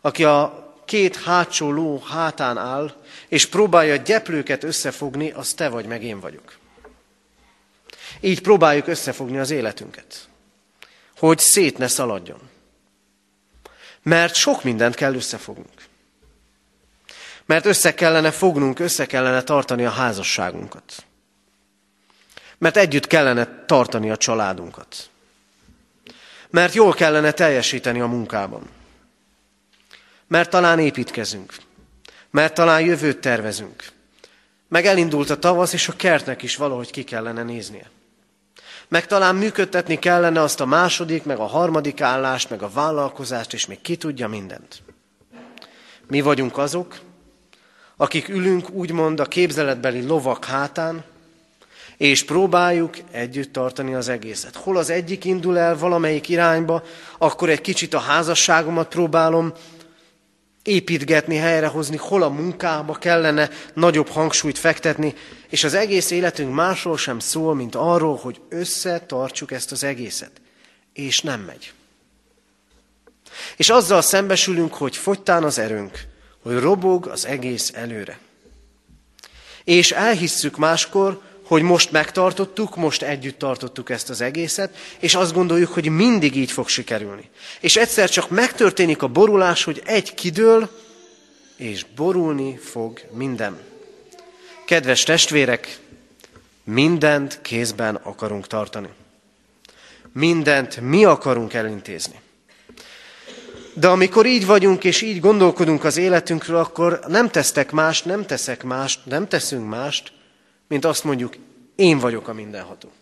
aki 0.00 0.24
a 0.24 0.66
két 0.84 1.16
hátsó 1.16 1.72
ló 1.72 1.98
hátán 1.98 2.58
áll, 2.58 2.94
és 3.28 3.46
próbálja 3.46 3.96
gyeplőket 3.96 4.64
összefogni, 4.64 5.30
az 5.30 5.52
te 5.52 5.68
vagy, 5.68 5.86
meg 5.86 6.02
én 6.02 6.20
vagyok. 6.20 6.56
Így 8.20 8.42
próbáljuk 8.42 8.86
összefogni 8.86 9.38
az 9.38 9.50
életünket. 9.50 10.28
hogy 11.16 11.38
szét 11.38 11.78
ne 11.78 11.88
szaladjon. 11.88 12.40
Mert 14.02 14.34
sok 14.34 14.64
mindent 14.64 14.94
kell 14.94 15.14
összefognunk. 15.14 15.86
Mert 17.46 17.66
össze 17.66 17.94
kellene 17.94 18.30
fognunk, 18.30 18.78
össze 18.78 19.06
kellene 19.06 19.42
tartani 19.42 19.84
a 19.84 19.90
házasságunkat. 19.90 21.04
Mert 22.58 22.76
együtt 22.76 23.06
kellene 23.06 23.64
tartani 23.66 24.10
a 24.10 24.16
családunkat. 24.16 25.10
Mert 26.50 26.74
jól 26.74 26.92
kellene 26.92 27.30
teljesíteni 27.30 28.00
a 28.00 28.06
munkában. 28.06 28.68
Mert 30.26 30.50
talán 30.50 30.78
építkezünk. 30.78 31.54
Mert 32.30 32.54
talán 32.54 32.80
jövőt 32.80 33.18
tervezünk. 33.18 33.84
Meg 34.68 34.86
elindult 34.86 35.30
a 35.30 35.38
tavasz, 35.38 35.72
és 35.72 35.88
a 35.88 35.96
kertnek 35.96 36.42
is 36.42 36.56
valahogy 36.56 36.90
ki 36.90 37.04
kellene 37.04 37.42
néznie. 37.42 37.90
Meg 38.88 39.06
talán 39.06 39.36
működtetni 39.36 39.98
kellene 39.98 40.42
azt 40.42 40.60
a 40.60 40.66
második, 40.66 41.24
meg 41.24 41.38
a 41.38 41.46
harmadik 41.46 42.00
állást, 42.00 42.50
meg 42.50 42.62
a 42.62 42.70
vállalkozást, 42.70 43.52
és 43.52 43.66
még 43.66 43.80
ki 43.80 43.96
tudja 43.96 44.28
mindent. 44.28 44.82
Mi 46.06 46.20
vagyunk 46.20 46.58
azok, 46.58 46.98
akik 47.96 48.28
ülünk 48.28 48.70
úgymond 48.70 49.20
a 49.20 49.24
képzeletbeli 49.24 50.06
lovak 50.06 50.44
hátán, 50.44 51.04
és 51.98 52.24
próbáljuk 52.24 52.96
együtt 53.10 53.52
tartani 53.52 53.94
az 53.94 54.08
egészet. 54.08 54.56
Hol 54.56 54.76
az 54.76 54.90
egyik 54.90 55.24
indul 55.24 55.58
el 55.58 55.78
valamelyik 55.78 56.28
irányba, 56.28 56.82
akkor 57.18 57.48
egy 57.48 57.60
kicsit 57.60 57.94
a 57.94 57.98
házasságomat 57.98 58.88
próbálom 58.88 59.52
építgetni, 60.62 61.36
helyrehozni, 61.36 61.96
hol 61.96 62.22
a 62.22 62.28
munkába 62.28 62.92
kellene 62.92 63.50
nagyobb 63.74 64.08
hangsúlyt 64.08 64.58
fektetni, 64.58 65.14
és 65.48 65.64
az 65.64 65.74
egész 65.74 66.10
életünk 66.10 66.54
másról 66.54 66.96
sem 66.96 67.18
szól, 67.18 67.54
mint 67.54 67.74
arról, 67.74 68.16
hogy 68.16 68.40
összetartsuk 68.48 69.52
ezt 69.52 69.72
az 69.72 69.84
egészet. 69.84 70.32
És 70.92 71.20
nem 71.20 71.40
megy. 71.40 71.72
És 73.56 73.70
azzal 73.70 74.02
szembesülünk, 74.02 74.74
hogy 74.74 74.96
fogytán 74.96 75.44
az 75.44 75.58
erőnk, 75.58 76.04
hogy 76.42 76.58
robog 76.58 77.06
az 77.06 77.26
egész 77.26 77.70
előre. 77.74 78.18
És 79.64 79.92
elhisszük 79.92 80.56
máskor, 80.56 81.20
hogy 81.48 81.62
most 81.62 81.90
megtartottuk, 81.90 82.76
most 82.76 83.02
együtt 83.02 83.38
tartottuk 83.38 83.90
ezt 83.90 84.10
az 84.10 84.20
egészet, 84.20 84.76
és 84.98 85.14
azt 85.14 85.32
gondoljuk, 85.32 85.72
hogy 85.72 85.88
mindig 85.88 86.36
így 86.36 86.50
fog 86.50 86.68
sikerülni. 86.68 87.28
És 87.60 87.76
egyszer 87.76 88.10
csak 88.10 88.30
megtörténik 88.30 89.02
a 89.02 89.06
borulás, 89.06 89.64
hogy 89.64 89.82
egy 89.84 90.14
kidől, 90.14 90.70
és 91.56 91.84
borulni 91.96 92.56
fog 92.56 93.00
minden. 93.10 93.58
Kedves 94.66 95.02
testvérek, 95.02 95.78
mindent 96.64 97.38
kézben 97.42 97.94
akarunk 97.94 98.46
tartani. 98.46 98.88
Mindent 100.12 100.80
mi 100.80 101.04
akarunk 101.04 101.54
elintézni. 101.54 102.20
De 103.74 103.88
amikor 103.88 104.26
így 104.26 104.46
vagyunk, 104.46 104.84
és 104.84 105.02
így 105.02 105.20
gondolkodunk 105.20 105.84
az 105.84 105.96
életünkről, 105.96 106.56
akkor 106.56 107.00
nem 107.06 107.30
tesztek 107.30 107.70
mást, 107.70 108.04
nem 108.04 108.26
teszek 108.26 108.62
mást, 108.62 109.00
nem 109.04 109.28
teszünk 109.28 109.68
mást, 109.68 110.12
mint 110.68 110.84
azt 110.84 111.04
mondjuk, 111.04 111.36
én 111.74 111.98
vagyok 111.98 112.28
a 112.28 112.32
mindenható. 112.32 112.92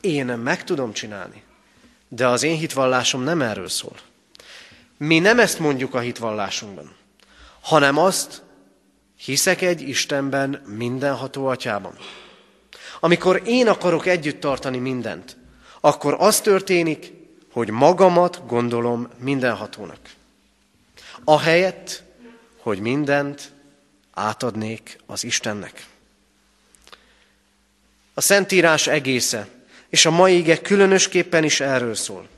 Én 0.00 0.26
meg 0.26 0.64
tudom 0.64 0.92
csinálni. 0.92 1.42
De 2.08 2.26
az 2.28 2.42
én 2.42 2.56
hitvallásom 2.56 3.22
nem 3.22 3.42
erről 3.42 3.68
szól. 3.68 3.96
Mi 4.96 5.18
nem 5.18 5.38
ezt 5.38 5.58
mondjuk 5.58 5.94
a 5.94 5.98
hitvallásunkban, 5.98 6.94
hanem 7.60 7.98
azt, 7.98 8.42
hiszek 9.16 9.62
egy 9.62 9.80
Istenben, 9.80 10.62
mindenható 10.66 11.46
atyában. 11.46 11.94
Amikor 13.00 13.42
én 13.44 13.68
akarok 13.68 14.06
együtt 14.06 14.40
tartani 14.40 14.78
mindent, 14.78 15.36
akkor 15.80 16.16
az 16.18 16.40
történik, 16.40 17.12
hogy 17.52 17.70
magamat 17.70 18.46
gondolom 18.46 19.08
mindenhatónak. 19.18 19.98
Ahelyett, 21.24 22.02
hogy 22.56 22.80
mindent 22.80 23.52
átadnék 24.12 24.98
az 25.06 25.24
Istennek. 25.24 25.86
A 28.20 28.22
Szentírás 28.22 28.86
egésze, 28.86 29.48
és 29.88 30.06
a 30.06 30.10
mai 30.10 30.36
ige 30.36 30.60
különösképpen 30.60 31.44
is 31.44 31.60
erről 31.60 31.94
szól. 31.94 32.28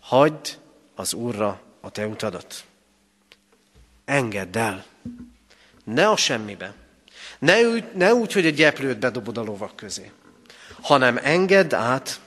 Hagyd 0.00 0.58
az 0.94 1.14
Úrra 1.14 1.60
a 1.80 1.90
te 1.90 2.06
utadat. 2.06 2.64
Engedd 4.04 4.58
el. 4.58 4.84
Ne 5.84 6.08
a 6.08 6.16
semmibe. 6.16 6.74
Ne 7.38 7.60
úgy, 7.60 7.84
ne 7.94 8.14
úgy, 8.14 8.32
hogy 8.32 8.46
a 8.46 8.50
gyeplőt 8.50 8.98
bedobod 8.98 9.38
a 9.38 9.42
lovak 9.42 9.76
közé, 9.76 10.10
hanem 10.80 11.18
engedd 11.22 11.74
át 11.74 12.20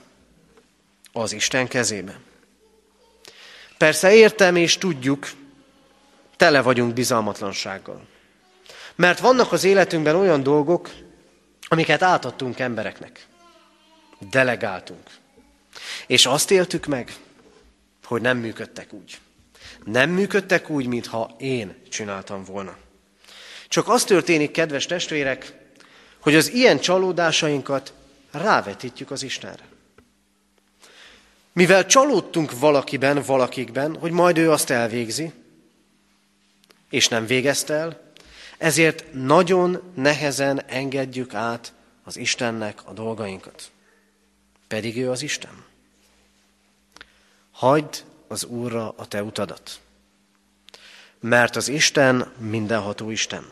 az 1.12 1.32
Isten 1.32 1.68
kezébe. 1.68 2.18
Persze 3.78 4.14
értem 4.14 4.56
és 4.56 4.78
tudjuk, 4.78 5.30
tele 6.36 6.62
vagyunk 6.62 6.92
bizalmatlansággal. 6.92 8.06
Mert 8.94 9.18
vannak 9.18 9.52
az 9.52 9.64
életünkben 9.64 10.16
olyan 10.16 10.42
dolgok, 10.42 10.90
amiket 11.72 12.02
átadtunk 12.02 12.58
embereknek. 12.58 13.26
Delegáltunk. 14.30 15.10
És 16.06 16.26
azt 16.26 16.50
éltük 16.50 16.86
meg, 16.86 17.14
hogy 18.04 18.20
nem 18.20 18.38
működtek 18.38 18.92
úgy. 18.92 19.18
Nem 19.84 20.10
működtek 20.10 20.70
úgy, 20.70 20.86
mintha 20.86 21.34
én 21.38 21.74
csináltam 21.88 22.44
volna. 22.44 22.76
Csak 23.68 23.88
az 23.88 24.04
történik, 24.04 24.50
kedves 24.50 24.86
testvérek, 24.86 25.52
hogy 26.20 26.34
az 26.34 26.50
ilyen 26.50 26.80
csalódásainkat 26.80 27.92
rávetítjük 28.30 29.10
az 29.10 29.22
Istenre. 29.22 29.64
Mivel 31.52 31.86
csalódtunk 31.86 32.58
valakiben, 32.58 33.22
valakikben, 33.26 33.96
hogy 33.96 34.10
majd 34.10 34.38
ő 34.38 34.50
azt 34.50 34.70
elvégzi, 34.70 35.32
és 36.90 37.08
nem 37.08 37.26
végezte 37.26 37.74
el, 37.74 38.11
ezért 38.62 39.04
nagyon 39.12 39.92
nehezen 39.94 40.62
engedjük 40.66 41.34
át 41.34 41.72
az 42.04 42.16
Istennek 42.16 42.80
a 42.84 42.92
dolgainkat. 42.92 43.70
Pedig 44.68 44.96
ő 44.96 45.10
az 45.10 45.22
Isten. 45.22 45.64
Hagyd 47.50 48.04
az 48.28 48.44
Úrra 48.44 48.94
a 48.96 49.06
te 49.06 49.22
utadat. 49.22 49.80
Mert 51.20 51.56
az 51.56 51.68
Isten 51.68 52.32
mindenható 52.38 53.10
Isten. 53.10 53.44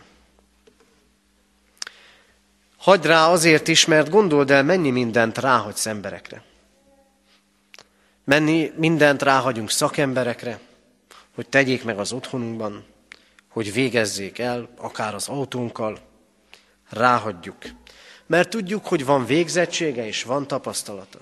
Hagyd 2.76 3.06
rá 3.06 3.28
azért 3.28 3.68
is, 3.68 3.84
mert 3.84 4.10
gondold 4.10 4.50
el, 4.50 4.62
mennyi 4.62 4.90
mindent 4.90 5.38
ráhagysz 5.38 5.86
emberekre. 5.86 6.42
Mennyi 8.24 8.72
mindent 8.76 9.22
ráhagyunk 9.22 9.70
szakemberekre, 9.70 10.60
hogy 11.34 11.48
tegyék 11.48 11.84
meg 11.84 11.98
az 11.98 12.12
otthonunkban, 12.12 12.84
hogy 13.50 13.72
végezzék 13.72 14.38
el, 14.38 14.68
akár 14.76 15.14
az 15.14 15.28
autónkkal, 15.28 15.98
ráhagyjuk. 16.90 17.56
Mert 18.26 18.50
tudjuk, 18.50 18.86
hogy 18.86 19.04
van 19.04 19.26
végzettsége 19.26 20.06
és 20.06 20.22
van 20.22 20.46
tapasztalata. 20.46 21.18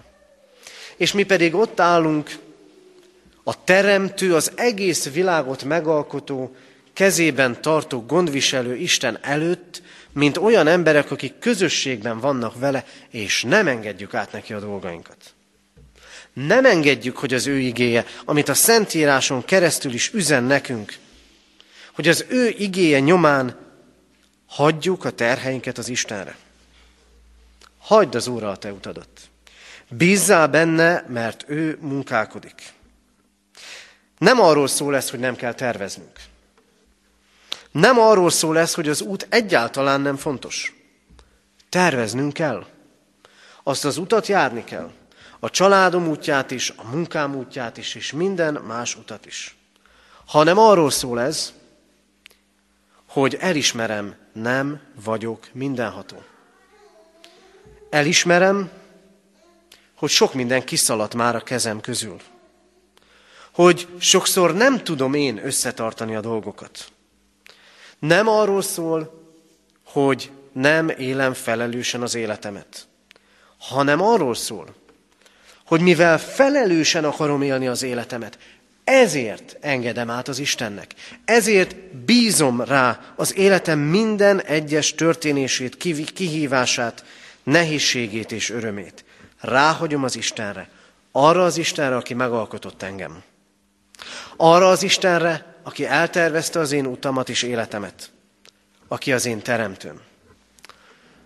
És 0.97 1.13
mi 1.13 1.23
pedig 1.23 1.55
ott 1.55 1.81
állunk, 1.81 2.39
a 3.45 3.65
teremtő, 3.65 4.35
az 4.35 4.53
egész 4.55 5.11
világot 5.11 5.65
megalkotó, 5.65 6.57
kezében 6.93 7.63
tartó 7.63 8.05
gondviselő 8.07 8.75
Isten 8.75 9.19
előtt, 9.23 9.83
mint 10.13 10.37
olyan 10.37 10.67
emberek, 10.67 11.11
akik 11.11 11.39
közösségben 11.39 12.21
vannak 12.21 12.59
vele, 12.59 12.85
és 13.11 13.43
nem 13.43 13.67
engedjük 13.67 14.15
át 14.15 14.33
neki 14.33 14.53
a 14.53 14.61
dolgainkat. 14.61 15.17
Nem 16.33 16.65
engedjük, 16.65 17.17
hogy 17.17 17.35
az 17.35 17.47
ő 17.47 17.59
igéje, 17.59 18.07
amit 18.25 18.49
a 18.49 18.55
Szentíráson 18.55 19.45
keresztül 19.45 19.93
is 19.93 20.13
üzen 20.13 20.45
nekünk, 20.45 20.97
hogy 21.99 22.09
az 22.09 22.25
ő 22.29 22.49
igéje 22.49 23.01
nyomán 23.01 23.57
hagyjuk 24.47 25.05
a 25.05 25.11
terheinket 25.11 25.79
az 25.79 25.89
Istenre. 25.89 26.37
Hagyd 27.79 28.15
az 28.15 28.27
Úrra 28.27 28.51
a 28.51 28.57
te 28.57 28.73
utadat. 28.73 29.09
Bízzál 29.89 30.49
benne, 30.49 31.05
mert 31.09 31.45
ő 31.49 31.79
munkálkodik. 31.81 32.73
Nem 34.19 34.41
arról 34.41 34.69
szól 34.69 34.97
ez, 34.97 35.11
hogy 35.11 35.19
nem 35.19 35.37
kell 35.37 35.53
terveznünk. 35.53 36.21
Nem 37.71 37.99
arról 37.99 38.31
szól 38.31 38.59
ez, 38.59 38.75
hogy 38.75 38.89
az 38.89 39.01
út 39.01 39.27
egyáltalán 39.31 40.01
nem 40.01 40.17
fontos. 40.17 40.75
Terveznünk 41.69 42.33
kell. 42.33 42.67
Azt 43.63 43.85
az 43.85 43.97
utat 43.97 44.27
járni 44.27 44.65
kell. 44.65 44.91
A 45.39 45.51
családom 45.51 46.09
útját 46.09 46.51
is, 46.51 46.73
a 46.77 46.91
munkám 46.91 47.35
útját 47.35 47.77
is, 47.77 47.95
és 47.95 48.13
minden 48.13 48.55
más 48.55 48.97
utat 48.97 49.27
is. 49.27 49.57
Hanem 50.27 50.59
arról 50.59 50.91
szól 50.91 51.21
ez, 51.21 51.57
hogy 53.19 53.37
elismerem, 53.41 54.15
nem 54.33 54.81
vagyok 55.05 55.49
mindenható. 55.53 56.17
Elismerem, 57.91 58.71
hogy 59.95 60.11
sok 60.11 60.35
minden 60.35 60.65
kiszaladt 60.65 61.15
már 61.15 61.37
a 61.37 61.41
kezem 61.41 61.81
közül. 61.81 62.21
Hogy 63.53 63.89
sokszor 63.99 64.55
nem 64.55 64.85
tudom 64.85 65.15
én 65.15 65.47
összetartani 65.47 66.15
a 66.15 66.21
dolgokat. 66.21 66.93
Nem 67.99 68.29
arról 68.29 68.63
szól, 68.63 69.31
hogy 69.85 70.31
nem 70.53 70.89
élem 70.89 71.35
felelősen 71.35 72.03
az 72.03 72.15
életemet, 72.15 72.87
hanem 73.59 74.03
arról 74.03 74.35
szól, 74.35 74.75
hogy 75.67 75.81
mivel 75.81 76.19
felelősen 76.19 77.05
akarom 77.05 77.43
élni 77.43 77.67
az 77.67 77.83
életemet, 77.83 78.39
ezért 78.89 79.57
engedem 79.61 80.11
át 80.11 80.29
az 80.29 80.39
Istennek. 80.39 80.95
Ezért 81.25 81.77
bízom 81.95 82.61
rá 82.61 83.01
az 83.17 83.37
életem 83.37 83.79
minden 83.79 84.41
egyes 84.41 84.95
történését, 84.95 85.77
kihívását, 86.13 87.05
nehézségét 87.43 88.33
és 88.33 88.51
örömét. 88.51 89.05
Ráhagyom 89.41 90.05
az 90.05 90.17
Istenre. 90.17 90.69
Arra 91.13 91.45
az 91.45 91.57
Istenre, 91.57 91.97
aki 91.97 92.15
megalkotott 92.15 92.83
engem. 92.83 93.23
Arra 94.37 94.69
az 94.69 94.83
Istenre, 94.83 95.55
aki 95.63 95.87
eltervezte 95.87 96.59
az 96.59 96.73
én 96.73 96.87
utamat 96.87 97.29
és 97.29 97.43
életemet. 97.43 98.11
Aki 98.89 99.13
az 99.13 99.27
én 99.27 99.43
teremtőm. 99.43 100.01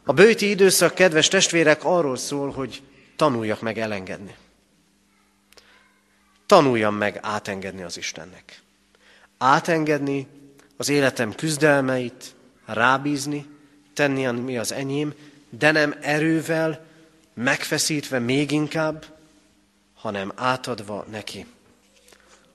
A 0.04 0.12
bőti 0.12 0.48
időszak, 0.48 0.94
kedves 0.94 1.28
testvérek, 1.28 1.84
arról 1.84 2.16
szól, 2.16 2.50
hogy 2.50 2.82
tanuljak 3.16 3.60
meg 3.60 3.78
elengedni. 3.78 4.34
Tanuljam 6.52 6.94
meg 6.94 7.18
átengedni 7.22 7.82
az 7.82 7.96
Istennek. 7.96 8.62
Átengedni 9.38 10.26
az 10.76 10.88
életem 10.88 11.34
küzdelmeit, 11.34 12.34
rábízni, 12.64 13.46
tenni, 13.94 14.26
ami 14.26 14.58
az 14.58 14.72
enyém, 14.72 15.14
de 15.50 15.70
nem 15.70 15.94
erővel, 16.00 16.84
megfeszítve 17.34 18.18
még 18.18 18.50
inkább, 18.50 19.04
hanem 19.94 20.32
átadva 20.36 21.06
neki. 21.10 21.46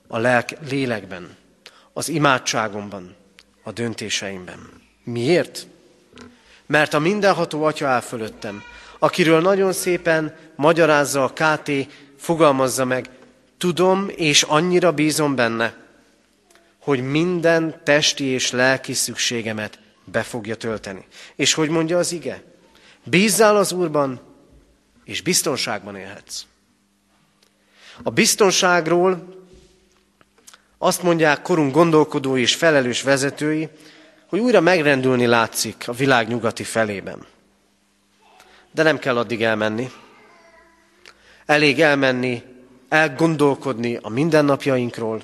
A 0.08 0.18
lelk, 0.18 0.50
lélekben, 0.70 1.36
az 1.94 2.10
imádságomban, 2.10 3.16
a 3.64 3.72
döntéseimben. 3.72 4.60
Miért? 5.04 5.68
Mert 6.66 6.94
a 6.94 7.00
mindenható 7.00 7.64
Atya 7.64 7.88
áll 7.88 8.02
fölöttem, 8.02 8.64
akiről 9.00 9.42
nagyon 9.42 9.74
szépen 9.74 10.36
magyarázza 10.56 11.24
a 11.24 11.34
KT, 11.34 11.72
fogalmazza 12.18 12.86
meg, 12.86 13.10
tudom 13.58 14.10
és 14.16 14.44
annyira 14.44 14.92
bízom 14.92 15.36
benne, 15.36 15.76
hogy 16.80 17.02
minden 17.02 17.82
testi 17.84 18.24
és 18.24 18.52
lelki 18.52 18.94
szükségemet 18.94 19.80
be 20.04 20.24
fogja 20.24 20.56
tölteni. 20.56 21.06
És 21.36 21.54
hogy 21.54 21.70
mondja 21.70 21.98
az 21.98 22.12
ige? 22.12 22.44
Bízzál 23.04 23.58
az 23.58 23.72
Úrban, 23.72 24.22
és 25.04 25.22
biztonságban 25.22 25.96
élhetsz. 25.96 26.42
A 28.04 28.10
biztonságról 28.10 29.36
azt 30.78 31.04
mondják 31.04 31.42
korunk 31.42 31.74
gondolkodói 31.74 32.42
és 32.42 32.56
felelős 32.56 33.02
vezetői, 33.02 33.70
hogy 34.28 34.40
újra 34.40 34.60
megrendülni 34.62 35.26
látszik 35.26 35.84
a 35.88 35.94
világ 35.94 36.28
nyugati 36.28 36.64
felében. 36.64 37.26
De 38.72 38.84
nem 38.84 39.00
kell 39.00 39.18
addig 39.18 39.44
elmenni. 39.44 39.92
Elég 41.46 41.82
elmenni, 41.82 42.44
elgondolkodni 42.90 43.96
a 44.02 44.10
mindennapjainkról, 44.10 45.22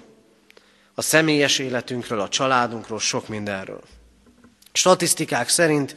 a 0.94 1.02
személyes 1.02 1.60
életünkről, 1.60 2.20
a 2.20 2.30
családunkról, 2.30 3.00
sok 3.00 3.28
mindenről. 3.28 3.82
Statisztikák 4.74 5.50
szerint 5.50 5.96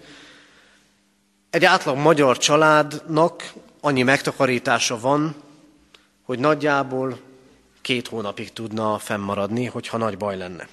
egy 1.50 1.64
átlag 1.64 1.96
magyar 1.96 2.38
családnak 2.38 3.52
annyi 3.80 4.02
megtakarítása 4.02 5.00
van, 5.00 5.34
hogy 6.22 6.38
nagyjából 6.38 7.20
két 7.80 8.08
hónapig 8.08 8.52
tudna 8.52 8.98
fennmaradni, 8.98 9.64
hogyha 9.64 9.96
nagy 9.96 10.16
baj 10.16 10.36
lenne. 10.36 10.68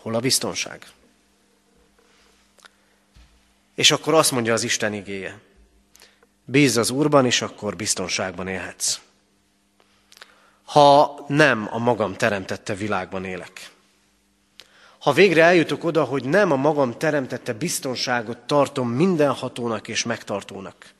Hol 0.00 0.14
a 0.14 0.20
biztonság? 0.20 0.86
És 3.74 3.90
akkor 3.90 4.14
azt 4.14 4.30
mondja 4.30 4.52
az 4.52 4.62
Isten 4.62 4.92
igéje. 4.92 5.40
Bízz 6.44 6.76
az 6.76 6.90
Úrban, 6.90 7.26
és 7.26 7.42
akkor 7.42 7.76
biztonságban 7.76 8.48
élhetsz. 8.48 8.98
Ha 10.64 11.24
nem 11.28 11.68
a 11.70 11.78
magam 11.78 12.14
teremtette 12.14 12.74
világban 12.74 13.24
élek. 13.24 13.70
Ha 14.98 15.12
végre 15.12 15.42
eljutok 15.42 15.84
oda, 15.84 16.04
hogy 16.04 16.24
nem 16.24 16.52
a 16.52 16.56
magam 16.56 16.98
teremtette 16.98 17.52
biztonságot 17.52 18.38
tartom 18.38 18.88
mindenhatónak 18.88 19.88
és 19.88 20.04
megtartónak. 20.04 20.94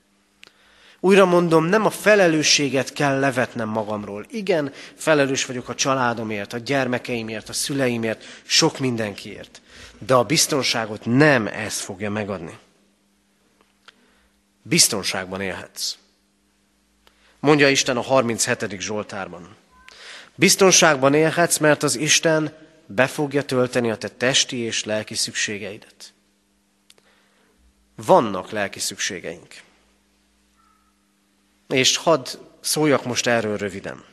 Újra 1.01 1.25
mondom, 1.25 1.65
nem 1.65 1.87
a 1.87 1.91
felelősséget 1.91 2.93
kell 2.93 3.19
levetnem 3.19 3.69
magamról. 3.69 4.27
Igen, 4.31 4.73
felelős 4.95 5.47
vagyok 5.47 5.69
a 5.69 5.75
családomért, 5.75 6.53
a 6.53 6.59
gyermekeimért, 6.59 7.49
a 7.49 7.53
szüleimért, 7.53 8.25
sok 8.43 8.79
mindenkiért. 8.79 9.61
De 9.99 10.15
a 10.15 10.25
biztonságot 10.25 11.05
nem 11.05 11.47
ez 11.47 11.81
fogja 11.81 12.11
megadni. 12.11 12.59
Biztonságban 14.63 15.41
élhetsz. 15.41 15.97
Mondja 17.41 17.69
Isten 17.69 17.97
a 17.97 18.01
37. 18.01 18.81
Zsoltárban. 18.81 19.57
Biztonságban 20.35 21.15
élhetsz, 21.15 21.59
mert 21.59 21.83
az 21.83 21.97
Isten 21.97 22.57
be 22.87 23.07
fogja 23.07 23.45
tölteni 23.45 23.91
a 23.91 23.97
te 23.97 24.09
testi 24.09 24.57
és 24.57 24.85
lelki 24.85 25.15
szükségeidet. 25.15 26.13
Vannak 27.97 28.51
lelki 28.51 28.79
szükségeink. 28.79 29.55
És 31.69 31.97
hadd 31.97 32.29
szóljak 32.61 33.05
most 33.05 33.27
erről 33.27 33.57
röviden. 33.57 34.05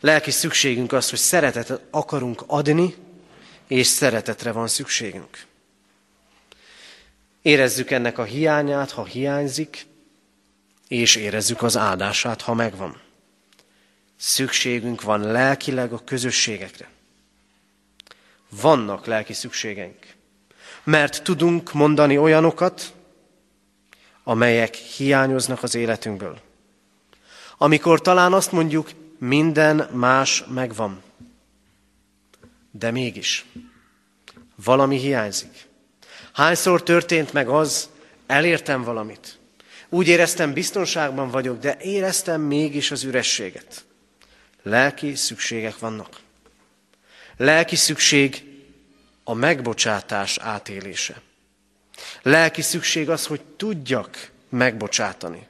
Lelki 0.00 0.30
szükségünk 0.30 0.92
az, 0.92 1.10
hogy 1.10 1.18
szeretetet 1.18 1.82
akarunk 1.90 2.42
adni, 2.46 2.94
és 3.66 3.86
szeretetre 3.86 4.52
van 4.52 4.68
szükségünk. 4.68 5.46
Érezzük 7.42 7.90
ennek 7.90 8.18
a 8.18 8.24
hiányát, 8.24 8.90
ha 8.90 9.04
hiányzik, 9.04 9.86
és 10.88 11.16
érezzük 11.16 11.62
az 11.62 11.76
áldását, 11.76 12.42
ha 12.42 12.54
megvan. 12.54 13.00
Szükségünk 14.16 15.02
van 15.02 15.20
lelkileg 15.20 15.92
a 15.92 16.04
közösségekre. 16.04 16.88
Vannak 18.48 19.06
lelki 19.06 19.32
szükségeink. 19.32 20.14
Mert 20.84 21.22
tudunk 21.22 21.72
mondani 21.72 22.18
olyanokat, 22.18 22.92
amelyek 24.24 24.74
hiányoznak 24.74 25.62
az 25.62 25.74
életünkből. 25.74 26.40
Amikor 27.58 28.00
talán 28.00 28.32
azt 28.32 28.52
mondjuk, 28.52 28.90
minden 29.18 29.88
más 29.92 30.44
megvan. 30.48 31.02
De 32.70 32.90
mégis 32.90 33.46
valami 34.64 34.98
hiányzik. 34.98 35.68
Hányszor 36.40 36.82
történt 36.82 37.32
meg 37.32 37.48
az, 37.48 37.88
elértem 38.26 38.82
valamit. 38.82 39.38
Úgy 39.88 40.08
éreztem, 40.08 40.52
biztonságban 40.52 41.30
vagyok, 41.30 41.58
de 41.58 41.76
éreztem 41.80 42.40
mégis 42.40 42.90
az 42.90 43.02
ürességet. 43.02 43.84
Lelki 44.62 45.14
szükségek 45.14 45.78
vannak. 45.78 46.20
Lelki 47.36 47.76
szükség 47.76 48.44
a 49.24 49.34
megbocsátás 49.34 50.38
átélése. 50.38 51.20
Lelki 52.22 52.62
szükség 52.62 53.10
az, 53.10 53.26
hogy 53.26 53.40
tudjak 53.56 54.30
megbocsátani. 54.48 55.46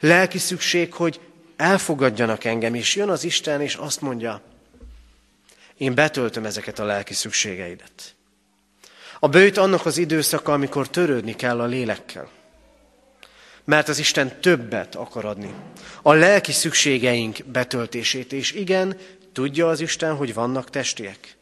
Lelki 0.00 0.38
szükség, 0.38 0.92
hogy 0.92 1.20
elfogadjanak 1.56 2.44
engem, 2.44 2.74
és 2.74 2.94
jön 2.94 3.08
az 3.08 3.24
Isten, 3.24 3.60
és 3.60 3.74
azt 3.74 4.00
mondja, 4.00 4.42
én 5.76 5.94
betöltöm 5.94 6.44
ezeket 6.44 6.78
a 6.78 6.84
lelki 6.84 7.14
szükségeidet. 7.14 8.14
A 9.18 9.28
bőjt 9.28 9.56
annak 9.56 9.86
az 9.86 9.98
időszaka, 9.98 10.52
amikor 10.52 10.88
törődni 10.88 11.36
kell 11.36 11.60
a 11.60 11.64
lélekkel. 11.64 12.28
Mert 13.64 13.88
az 13.88 13.98
Isten 13.98 14.40
többet 14.40 14.94
akar 14.94 15.24
adni. 15.24 15.54
A 16.02 16.12
lelki 16.12 16.52
szükségeink 16.52 17.38
betöltését, 17.46 18.32
és 18.32 18.52
igen, 18.52 18.96
tudja 19.32 19.68
az 19.68 19.80
Isten, 19.80 20.16
hogy 20.16 20.34
vannak 20.34 20.70
testiek. 20.70 21.36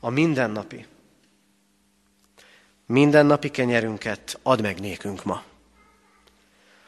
A 0.00 0.10
mindennapi. 0.10 0.86
Mindennapi 2.86 3.48
kenyerünket 3.48 4.38
add 4.42 4.62
meg 4.62 4.80
nékünk 4.80 5.24
ma. 5.24 5.42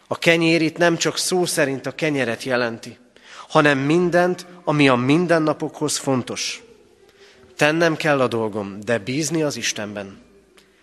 A 0.06 0.18
kenyér 0.18 0.62
itt 0.62 0.76
nem 0.76 0.96
csak 0.96 1.16
szó 1.16 1.44
szerint 1.44 1.86
a 1.86 1.94
kenyeret 1.94 2.42
jelenti, 2.42 2.98
hanem 3.48 3.78
mindent, 3.78 4.46
ami 4.64 4.88
a 4.88 4.94
mindennapokhoz 4.94 5.96
fontos. 5.96 6.62
Tennem 7.60 7.96
kell 7.96 8.20
a 8.20 8.28
dolgom, 8.28 8.80
de 8.80 8.98
bízni 8.98 9.42
az 9.42 9.56
Istenben, 9.56 10.20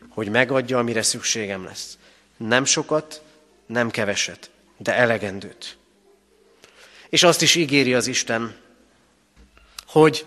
hogy 0.09 0.29
megadja, 0.29 0.77
amire 0.77 1.01
szükségem 1.01 1.63
lesz. 1.63 1.97
Nem 2.37 2.65
sokat, 2.65 3.23
nem 3.65 3.89
keveset, 3.89 4.49
de 4.77 4.93
elegendőt. 4.93 5.77
És 7.09 7.23
azt 7.23 7.41
is 7.41 7.55
ígéri 7.55 7.93
az 7.93 8.07
Isten, 8.07 8.55
hogy 9.87 10.25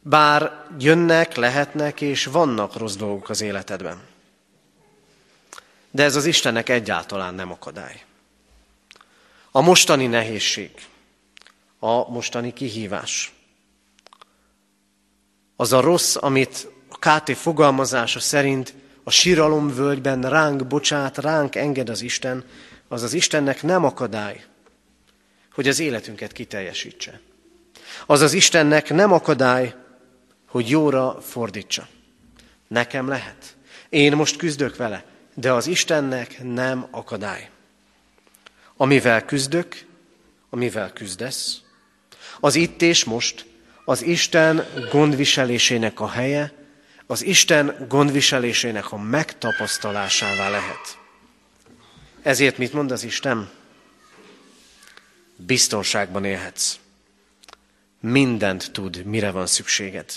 bár 0.00 0.66
jönnek, 0.78 1.34
lehetnek 1.34 2.00
és 2.00 2.24
vannak 2.24 2.76
rossz 2.76 2.96
dolgok 2.96 3.28
az 3.28 3.40
életedben. 3.40 4.02
De 5.90 6.02
ez 6.02 6.16
az 6.16 6.24
Istennek 6.24 6.68
egyáltalán 6.68 7.34
nem 7.34 7.50
akadály. 7.50 8.04
A 9.50 9.60
mostani 9.60 10.06
nehézség, 10.06 10.70
a 11.78 12.10
mostani 12.10 12.52
kihívás, 12.52 13.32
az 15.56 15.72
a 15.72 15.80
rossz, 15.80 16.16
amit 16.16 16.68
a 16.88 16.98
KT 16.98 17.36
fogalmazása 17.36 18.20
szerint 18.20 18.74
a 19.04 19.10
síralomvölgyben 19.10 20.22
ránk 20.22 20.66
bocsát, 20.66 21.18
ránk 21.18 21.54
enged 21.54 21.88
az 21.88 22.02
Isten, 22.02 22.44
az 22.88 23.02
az 23.02 23.12
Istennek 23.12 23.62
nem 23.62 23.84
akadály, 23.84 24.44
hogy 25.52 25.68
az 25.68 25.78
életünket 25.78 26.32
kiteljesítse. 26.32 27.20
Az 28.06 28.20
az 28.20 28.32
Istennek 28.32 28.90
nem 28.90 29.12
akadály, 29.12 29.74
hogy 30.48 30.68
jóra 30.68 31.20
fordítsa. 31.20 31.88
Nekem 32.68 33.08
lehet. 33.08 33.56
Én 33.88 34.16
most 34.16 34.36
küzdök 34.36 34.76
vele, 34.76 35.04
de 35.34 35.52
az 35.52 35.66
Istennek 35.66 36.42
nem 36.42 36.86
akadály. 36.90 37.50
Amivel 38.76 39.24
küzdök, 39.24 39.86
amivel 40.50 40.92
küzdesz, 40.92 41.60
az 42.40 42.54
itt 42.54 42.82
és 42.82 43.04
most 43.04 43.46
az 43.84 44.02
Isten 44.02 44.66
gondviselésének 44.90 46.00
a 46.00 46.08
helye, 46.08 46.52
az 47.06 47.24
Isten 47.24 47.86
gondviselésének 47.88 48.92
a 48.92 48.96
megtapasztalásává 48.96 50.50
lehet. 50.50 50.98
Ezért 52.22 52.58
mit 52.58 52.72
mond 52.72 52.90
az 52.90 53.04
Isten? 53.04 53.50
Biztonságban 55.36 56.24
élhetsz. 56.24 56.78
Mindent 58.00 58.72
tud, 58.72 59.04
mire 59.04 59.30
van 59.30 59.46
szükséged. 59.46 60.12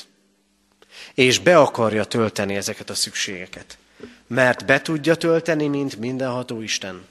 És 1.14 1.40
be 1.40 1.58
akarja 1.58 2.04
tölteni 2.04 2.56
ezeket 2.56 2.90
a 2.90 2.96
szükségeket. 2.96 3.78
Mert 4.28 4.66
be 4.66 4.82
tudja 4.82 5.16
tölteni, 5.16 5.68
mint 5.68 5.98
mindenható 5.98 6.62
Isten. 6.62 7.06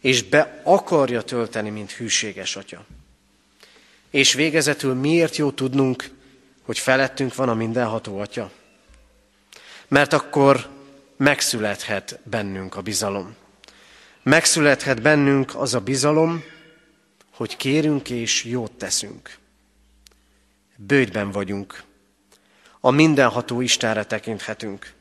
És 0.00 0.22
be 0.22 0.60
akarja 0.64 1.22
tölteni, 1.22 1.70
mint 1.70 1.90
hűséges 1.90 2.56
Atya. 2.56 2.84
És 4.10 4.32
végezetül 4.32 4.94
miért 4.94 5.36
jó 5.36 5.50
tudnunk, 5.50 6.10
hogy 6.62 6.78
felettünk 6.78 7.34
van 7.34 7.48
a 7.48 7.54
mindenható 7.54 8.18
Atya? 8.18 8.50
Mert 9.88 10.12
akkor 10.12 10.68
megszülethet 11.16 12.20
bennünk 12.22 12.76
a 12.76 12.80
bizalom. 12.80 13.34
Megszülethet 14.22 15.02
bennünk 15.02 15.54
az 15.56 15.74
a 15.74 15.80
bizalom, 15.80 16.42
hogy 17.34 17.56
kérünk 17.56 18.10
és 18.10 18.44
jót 18.44 18.72
teszünk. 18.72 19.38
Bőjtben 20.76 21.30
vagyunk. 21.30 21.82
A 22.80 22.90
mindenható 22.90 23.60
Istenre 23.60 24.04
tekinthetünk. 24.04 24.92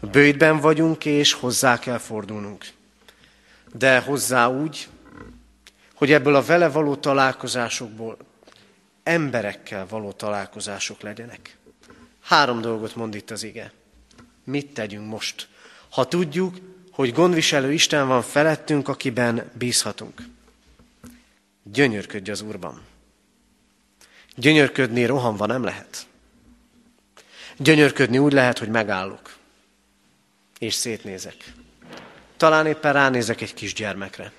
Bőjtben 0.00 0.60
vagyunk, 0.60 1.04
és 1.04 1.32
hozzá 1.32 1.78
kell 1.78 1.98
fordulnunk. 1.98 2.66
De 3.72 3.98
hozzá 3.98 4.48
úgy, 4.48 4.88
hogy 5.94 6.12
ebből 6.12 6.34
a 6.34 6.44
vele 6.44 6.68
való 6.68 6.96
találkozásokból 6.96 8.16
emberekkel 9.04 9.86
való 9.86 10.12
találkozások 10.12 11.00
legyenek. 11.00 11.56
Három 12.20 12.60
dolgot 12.60 12.96
mond 12.96 13.14
itt 13.14 13.30
az 13.30 13.42
ige. 13.42 13.72
Mit 14.44 14.74
tegyünk 14.74 15.08
most? 15.08 15.48
Ha 15.90 16.08
tudjuk, 16.08 16.56
hogy 16.90 17.12
gondviselő 17.12 17.72
Isten 17.72 18.06
van 18.06 18.22
felettünk, 18.22 18.88
akiben 18.88 19.50
bízhatunk. 19.52 20.22
Gyönyörködj 21.62 22.30
az 22.30 22.40
Úrban. 22.40 22.82
Gyönyörködni 24.36 25.04
rohanva 25.04 25.46
nem 25.46 25.64
lehet. 25.64 26.06
Gyönyörködni 27.56 28.18
úgy 28.18 28.32
lehet, 28.32 28.58
hogy 28.58 28.68
megállok, 28.68 29.36
és 30.58 30.74
szétnézek. 30.74 31.52
Talán 32.36 32.66
éppen 32.66 32.92
ránézek 32.92 33.40
egy 33.40 33.54
kisgyermekre. 33.54 34.32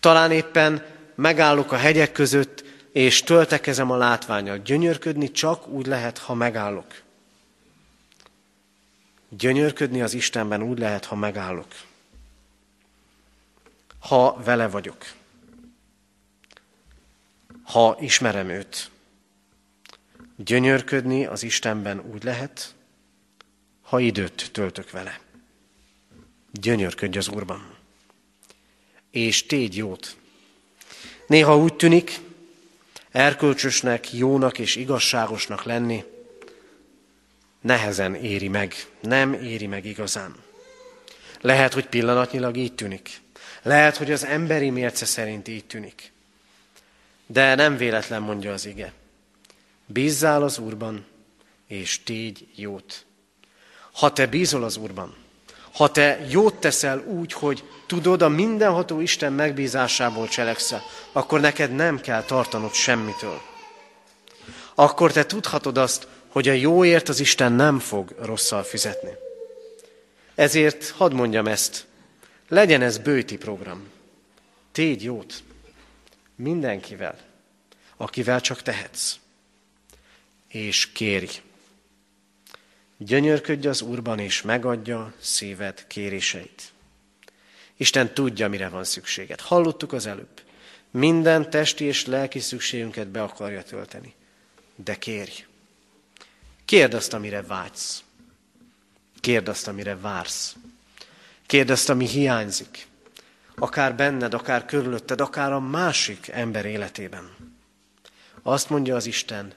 Talán 0.00 0.30
éppen 0.30 0.84
megállok 1.14 1.72
a 1.72 1.76
hegyek 1.76 2.12
között, 2.12 2.64
és 2.92 3.22
töltekezem 3.22 3.90
a 3.90 3.96
látványal. 3.96 4.58
Gyönyörködni 4.58 5.30
csak 5.30 5.68
úgy 5.68 5.86
lehet, 5.86 6.18
ha 6.18 6.34
megállok. 6.34 7.02
Gyönyörködni 9.28 10.02
az 10.02 10.14
Istenben 10.14 10.62
úgy 10.62 10.78
lehet, 10.78 11.04
ha 11.04 11.14
megállok. 11.14 11.66
Ha 13.98 14.42
vele 14.44 14.68
vagyok. 14.68 15.04
Ha 17.62 17.96
ismerem 18.00 18.48
őt. 18.48 18.90
Gyönyörködni 20.36 21.26
az 21.26 21.42
Istenben 21.42 22.00
úgy 22.00 22.24
lehet, 22.24 22.74
ha 23.82 24.00
időt 24.00 24.50
töltök 24.52 24.90
vele. 24.90 25.20
Gyönyörködj 26.50 27.18
az 27.18 27.28
Úrban. 27.28 27.76
És 29.10 29.46
tégy 29.46 29.76
jót. 29.76 30.16
Néha 31.26 31.56
úgy 31.56 31.74
tűnik, 31.74 32.20
erkölcsösnek, 33.12 34.12
jónak 34.12 34.58
és 34.58 34.76
igazságosnak 34.76 35.64
lenni 35.64 36.04
nehezen 37.62 38.14
éri 38.14 38.48
meg, 38.48 38.74
nem 39.00 39.32
éri 39.32 39.66
meg 39.66 39.84
igazán. 39.84 40.34
Lehet, 41.40 41.72
hogy 41.72 41.86
pillanatnyilag 41.86 42.56
így 42.56 42.74
tűnik. 42.74 43.20
Lehet, 43.62 43.96
hogy 43.96 44.12
az 44.12 44.24
emberi 44.24 44.70
mérce 44.70 45.04
szerint 45.04 45.48
így 45.48 45.64
tűnik. 45.64 46.12
De 47.26 47.54
nem 47.54 47.76
véletlen 47.76 48.22
mondja 48.22 48.52
az 48.52 48.66
ige. 48.66 48.92
Bízzál 49.86 50.42
az 50.42 50.58
Úrban, 50.58 51.06
és 51.66 52.02
tégy 52.02 52.48
jót. 52.54 53.04
Ha 53.92 54.12
te 54.12 54.26
bízol 54.26 54.64
az 54.64 54.76
Úrban, 54.76 55.16
ha 55.72 55.88
te 55.88 56.26
jót 56.28 56.54
teszel 56.54 56.98
úgy, 57.06 57.32
hogy 57.32 57.64
tudod, 57.86 58.22
a 58.22 58.28
mindenható 58.28 59.00
Isten 59.00 59.32
megbízásából 59.32 60.28
cselekszel, 60.28 60.82
akkor 61.12 61.40
neked 61.40 61.74
nem 61.74 62.00
kell 62.00 62.22
tartanod 62.22 62.72
semmitől. 62.72 63.40
Akkor 64.74 65.12
te 65.12 65.26
tudhatod 65.26 65.78
azt, 65.78 66.08
hogy 66.28 66.48
a 66.48 66.52
jóért 66.52 67.08
az 67.08 67.20
Isten 67.20 67.52
nem 67.52 67.78
fog 67.78 68.14
rosszal 68.20 68.62
fizetni. 68.62 69.10
Ezért 70.34 70.90
hadd 70.90 71.14
mondjam 71.14 71.46
ezt, 71.46 71.86
legyen 72.48 72.82
ez 72.82 72.98
bőti 72.98 73.36
program. 73.36 73.88
Tégy 74.72 75.02
jót 75.02 75.42
mindenkivel, 76.36 77.18
akivel 77.96 78.40
csak 78.40 78.62
tehetsz. 78.62 79.14
És 80.48 80.92
kérj. 80.92 81.40
Gyönyörködj 83.04 83.66
az 83.66 83.82
Úrban, 83.82 84.18
és 84.18 84.42
megadja 84.42 85.12
szíved 85.20 85.86
kéréseit. 85.86 86.72
Isten 87.76 88.14
tudja, 88.14 88.48
mire 88.48 88.68
van 88.68 88.84
szükséged. 88.84 89.40
Hallottuk 89.40 89.92
az 89.92 90.06
előbb. 90.06 90.42
Minden 90.90 91.50
testi 91.50 91.84
és 91.84 92.06
lelki 92.06 92.38
szükségünket 92.38 93.08
be 93.08 93.22
akarja 93.22 93.62
tölteni. 93.62 94.14
De 94.74 94.94
kérj. 94.94 95.46
Kérd 96.64 96.94
azt, 96.94 97.12
amire 97.12 97.42
vágysz. 97.42 98.02
Kérd 99.20 99.48
azt, 99.48 99.68
amire 99.68 99.96
vársz. 99.96 100.56
Kérd 101.46 101.70
azt, 101.70 101.88
ami 101.88 102.06
hiányzik. 102.06 102.86
Akár 103.54 103.94
benned, 103.94 104.34
akár 104.34 104.64
körülötted, 104.64 105.20
akár 105.20 105.52
a 105.52 105.60
másik 105.60 106.28
ember 106.28 106.64
életében. 106.64 107.36
Azt 108.42 108.70
mondja 108.70 108.96
az 108.96 109.06
Isten, 109.06 109.54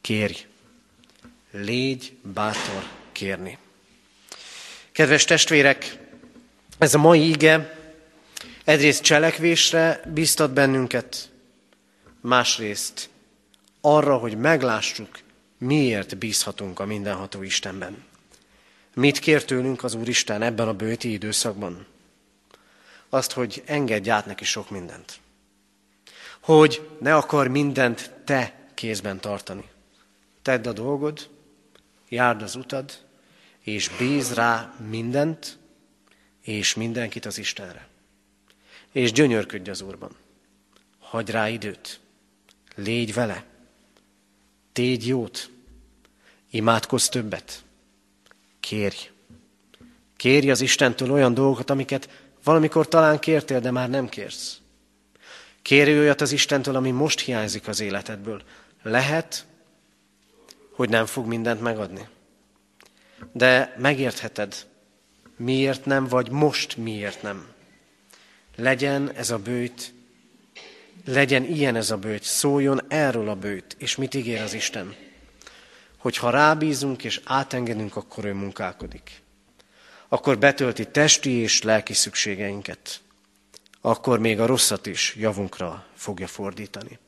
kérj. 0.00 0.46
Légy 1.50 2.16
bátor 2.22 2.88
kérni. 3.12 3.58
Kedves 4.92 5.24
testvérek, 5.24 5.98
ez 6.78 6.94
a 6.94 6.98
mai 6.98 7.28
ige 7.28 7.78
egyrészt 8.64 9.02
cselekvésre 9.02 10.00
biztat 10.14 10.52
bennünket, 10.52 11.30
másrészt 12.20 13.08
arra, 13.80 14.16
hogy 14.16 14.36
meglássuk, 14.36 15.18
miért 15.58 16.18
bízhatunk 16.18 16.80
a 16.80 16.86
mindenható 16.86 17.42
Istenben. 17.42 18.04
Mit 18.94 19.18
kér 19.18 19.44
tőlünk 19.44 19.84
az 19.84 19.94
Úristen 19.94 20.42
ebben 20.42 20.68
a 20.68 20.74
bőti 20.74 21.12
időszakban? 21.12 21.86
Azt, 23.08 23.32
hogy 23.32 23.62
engedj 23.66 24.10
át 24.10 24.26
neki 24.26 24.44
sok 24.44 24.70
mindent. 24.70 25.20
Hogy 26.40 26.88
ne 27.00 27.14
akar 27.14 27.48
mindent 27.48 28.12
te 28.24 28.54
kézben 28.74 29.20
tartani. 29.20 29.64
Tedd 30.42 30.68
a 30.68 30.72
dolgod, 30.72 31.28
járd 32.08 32.42
az 32.42 32.54
utad, 32.54 33.04
és 33.60 33.88
bíz 33.98 34.34
rá 34.34 34.74
mindent, 34.88 35.58
és 36.42 36.74
mindenkit 36.74 37.24
az 37.26 37.38
Istenre. 37.38 37.88
És 38.92 39.12
gyönyörködj 39.12 39.70
az 39.70 39.80
Úrban. 39.80 40.16
Hagy 40.98 41.30
rá 41.30 41.48
időt. 41.48 42.00
Légy 42.74 43.14
vele. 43.14 43.44
Tégy 44.72 45.06
jót. 45.06 45.50
Imádkozz 46.50 47.06
többet. 47.06 47.64
Kérj. 48.60 49.10
Kérj 50.16 50.50
az 50.50 50.60
Istentől 50.60 51.10
olyan 51.10 51.34
dolgokat, 51.34 51.70
amiket 51.70 52.08
valamikor 52.44 52.88
talán 52.88 53.18
kértél, 53.18 53.60
de 53.60 53.70
már 53.70 53.90
nem 53.90 54.08
kérsz. 54.08 54.60
Kérj 55.62 55.98
olyat 55.98 56.20
az 56.20 56.32
Istentől, 56.32 56.76
ami 56.76 56.90
most 56.90 57.20
hiányzik 57.20 57.68
az 57.68 57.80
életedből. 57.80 58.42
Lehet, 58.82 59.46
hogy 60.76 60.88
nem 60.88 61.06
fog 61.06 61.26
mindent 61.26 61.60
megadni. 61.60 62.08
De 63.32 63.74
megértheted, 63.78 64.66
miért 65.36 65.84
nem, 65.84 66.06
vagy 66.06 66.30
most 66.30 66.76
miért 66.76 67.22
nem. 67.22 67.46
Legyen 68.56 69.12
ez 69.12 69.30
a 69.30 69.38
bőjt, 69.38 69.94
legyen 71.04 71.44
ilyen 71.44 71.76
ez 71.76 71.90
a 71.90 71.96
bőjt, 71.96 72.22
szóljon 72.22 72.80
erről 72.88 73.28
a 73.28 73.34
bőjt, 73.34 73.76
és 73.78 73.96
mit 73.96 74.14
ígér 74.14 74.40
az 74.40 74.54
Isten? 74.54 74.94
Hogy 75.96 76.16
ha 76.16 76.30
rábízunk 76.30 77.04
és 77.04 77.20
átengedünk, 77.24 77.96
akkor 77.96 78.24
ő 78.24 78.32
munkálkodik. 78.32 79.22
Akkor 80.08 80.38
betölti 80.38 80.88
testi 80.88 81.30
és 81.30 81.62
lelki 81.62 81.92
szükségeinket. 81.92 83.00
akkor 83.80 84.18
még 84.18 84.40
a 84.40 84.46
rosszat 84.46 84.86
is 84.86 85.14
javunkra 85.18 85.86
fogja 85.94 86.26
fordítani. 86.26 86.98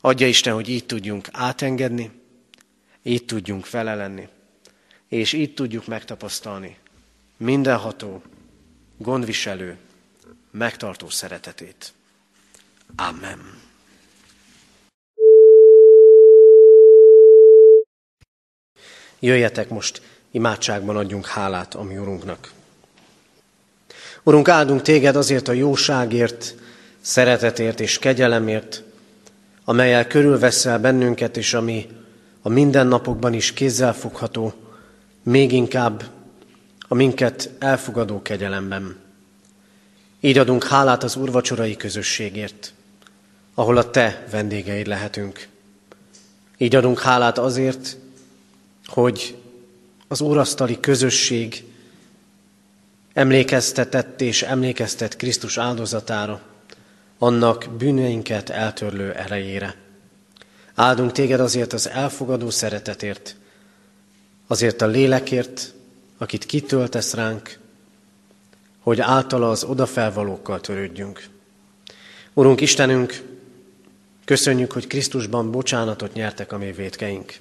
Adja 0.00 0.26
Isten, 0.26 0.54
hogy 0.54 0.68
így 0.68 0.86
tudjunk 0.86 1.28
átengedni, 1.32 2.21
így 3.02 3.24
tudjunk 3.24 3.64
fele 3.64 3.94
lenni, 3.94 4.28
és 5.08 5.32
így 5.32 5.54
tudjuk 5.54 5.86
megtapasztalni 5.86 6.76
mindenható, 7.36 8.22
gondviselő, 8.96 9.76
megtartó 10.50 11.08
szeretetét. 11.08 11.92
Amen. 12.96 13.60
Jöjjetek 19.18 19.68
most, 19.68 20.02
imádságban 20.30 20.96
adjunk 20.96 21.26
hálát 21.26 21.74
a 21.74 21.82
mi 21.82 21.98
Urunknak. 21.98 22.52
Urunk, 24.22 24.48
áldunk 24.48 24.82
téged 24.82 25.16
azért 25.16 25.48
a 25.48 25.52
jóságért, 25.52 26.54
szeretetért 27.00 27.80
és 27.80 27.98
kegyelemért, 27.98 28.82
amelyel 29.64 30.06
körülveszel 30.06 30.78
bennünket, 30.78 31.36
és 31.36 31.54
ami 31.54 31.88
a 32.42 32.48
mindennapokban 32.48 33.32
is 33.32 33.52
kézzelfogható, 33.52 34.52
még 35.22 35.52
inkább 35.52 36.04
a 36.78 36.94
minket 36.94 37.50
elfogadó 37.58 38.22
kegyelemben. 38.22 38.96
Így 40.20 40.38
adunk 40.38 40.64
hálát 40.64 41.02
az 41.02 41.16
urvacsorai 41.16 41.76
közösségért, 41.76 42.72
ahol 43.54 43.76
a 43.76 43.90
Te 43.90 44.24
vendégeid 44.30 44.86
lehetünk. 44.86 45.48
Így 46.56 46.74
adunk 46.74 47.00
hálát 47.00 47.38
azért, 47.38 47.96
hogy 48.86 49.36
az 50.08 50.20
úrasztali 50.20 50.80
közösség 50.80 51.64
emlékeztetett 53.12 54.20
és 54.20 54.42
emlékeztet 54.42 55.16
Krisztus 55.16 55.58
áldozatára, 55.58 56.42
annak 57.18 57.66
bűneinket 57.78 58.50
eltörlő 58.50 59.12
erejére. 59.12 59.74
Áldunk 60.82 61.12
téged 61.12 61.40
azért 61.40 61.72
az 61.72 61.88
elfogadó 61.88 62.50
szeretetért, 62.50 63.36
azért 64.46 64.82
a 64.82 64.86
lélekért, 64.86 65.74
akit 66.18 66.46
kitöltesz 66.46 67.14
ránk, 67.14 67.58
hogy 68.80 69.00
általa 69.00 69.50
az 69.50 69.64
odafelvalókkal 69.64 70.60
törődjünk. 70.60 71.24
Urunk 72.32 72.60
Istenünk, 72.60 73.22
köszönjük, 74.24 74.72
hogy 74.72 74.86
Krisztusban 74.86 75.50
bocsánatot 75.50 76.12
nyertek 76.12 76.52
a 76.52 76.58
mi 76.58 76.72
védkeink. 76.72 77.34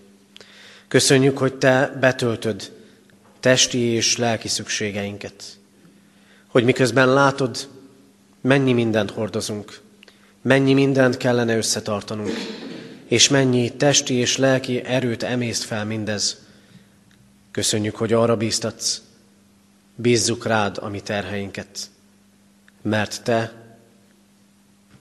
Köszönjük, 0.87 1.37
hogy 1.37 1.53
Te 1.53 1.97
betöltöd 1.99 2.71
testi 3.39 3.79
és 3.79 4.17
lelki 4.17 4.47
szükségeinket. 4.47 5.43
Hogy 6.47 6.63
miközben 6.63 7.13
látod, 7.13 7.67
mennyi 8.41 8.73
mindent 8.73 9.11
hordozunk, 9.11 9.79
mennyi 10.41 10.73
mindent 10.73 11.17
kellene 11.17 11.57
összetartanunk, 11.57 12.61
és 13.12 13.28
mennyi 13.28 13.72
testi 13.76 14.14
és 14.14 14.38
lelki 14.38 14.84
erőt 14.84 15.24
emészt 15.24 15.64
fel 15.64 15.86
mindez. 15.86 16.38
Köszönjük, 17.51 17.95
hogy 17.95 18.14
arra 18.14 18.38
bíztatsz, 18.38 19.01
bízzuk 19.95 20.45
rád 20.45 20.78
a 20.78 20.88
mi 20.88 21.01
terheinket, 21.01 21.89
mert 22.82 23.24
Te 23.24 23.53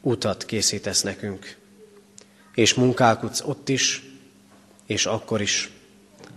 utat 0.01 0.45
készítesz 0.45 1.03
nekünk, 1.03 1.57
és 2.55 2.75
munkálkodsz 2.75 3.43
ott 3.45 3.69
is, 3.69 4.03
és 4.87 5.07
akkor 5.07 5.41
is, 5.41 5.71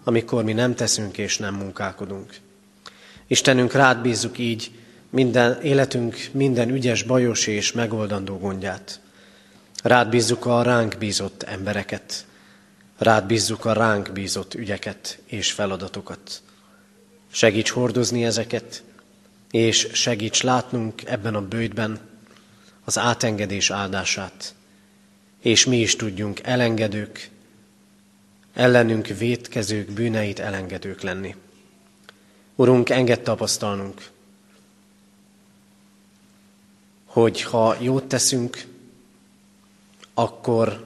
amikor 0.04 0.44
mi 0.44 0.54
nem 0.54 0.76
teszünk 0.76 1.18
és 1.18 1.38
nem 1.38 1.56
munkálkodunk. 1.56 2.36
Istenünk, 3.28 3.74
rád 3.74 4.02
bízzuk 4.02 4.38
így 4.38 4.72
minden 5.10 5.62
életünk 5.62 6.28
minden 6.32 6.70
ügyes, 6.70 7.04
bajos 7.04 7.48
és 7.48 7.72
megoldandó 7.72 8.38
gondját. 8.38 9.02
Rád 9.84 10.10
bízzuk 10.10 10.46
a 10.46 10.62
ránk 10.62 10.98
bízott 10.98 11.44
embereket, 11.44 12.26
rád 12.98 13.26
bízzuk 13.26 13.66
a 13.66 13.74
ránk 13.74 14.12
bízott 14.12 14.54
ügyeket 14.54 15.20
és 15.26 15.52
feladatokat. 15.52 16.42
Segíts 17.32 17.70
hordozni 17.70 18.26
ezeket, 18.26 18.84
és 19.52 19.90
segíts 19.94 20.44
látnunk 20.44 21.06
ebben 21.06 21.36
a 21.36 21.48
bőjtben 21.48 22.00
az 22.84 22.98
átengedés 22.98 23.70
áldását, 23.70 24.56
és 25.42 25.66
mi 25.66 25.78
is 25.78 25.96
tudjunk 25.96 26.40
elengedők, 26.44 27.30
ellenünk 28.54 29.08
vétkezők 29.08 29.92
bűneit 29.92 30.40
elengedők 30.40 31.02
lenni. 31.02 31.36
Urunk, 32.56 32.90
engedd 32.90 33.24
tapasztalnunk, 33.24 34.10
hogy 37.06 37.42
ha 37.42 37.76
jót 37.80 38.06
teszünk, 38.06 38.72
akkor 40.14 40.84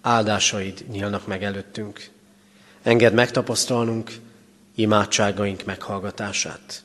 áldásaid 0.00 0.84
nyílnak 0.90 1.26
meg 1.26 1.42
előttünk. 1.42 2.08
Engedd 2.82 3.12
megtapasztalnunk 3.12 4.12
imádságaink 4.74 5.64
meghallgatását. 5.64 6.82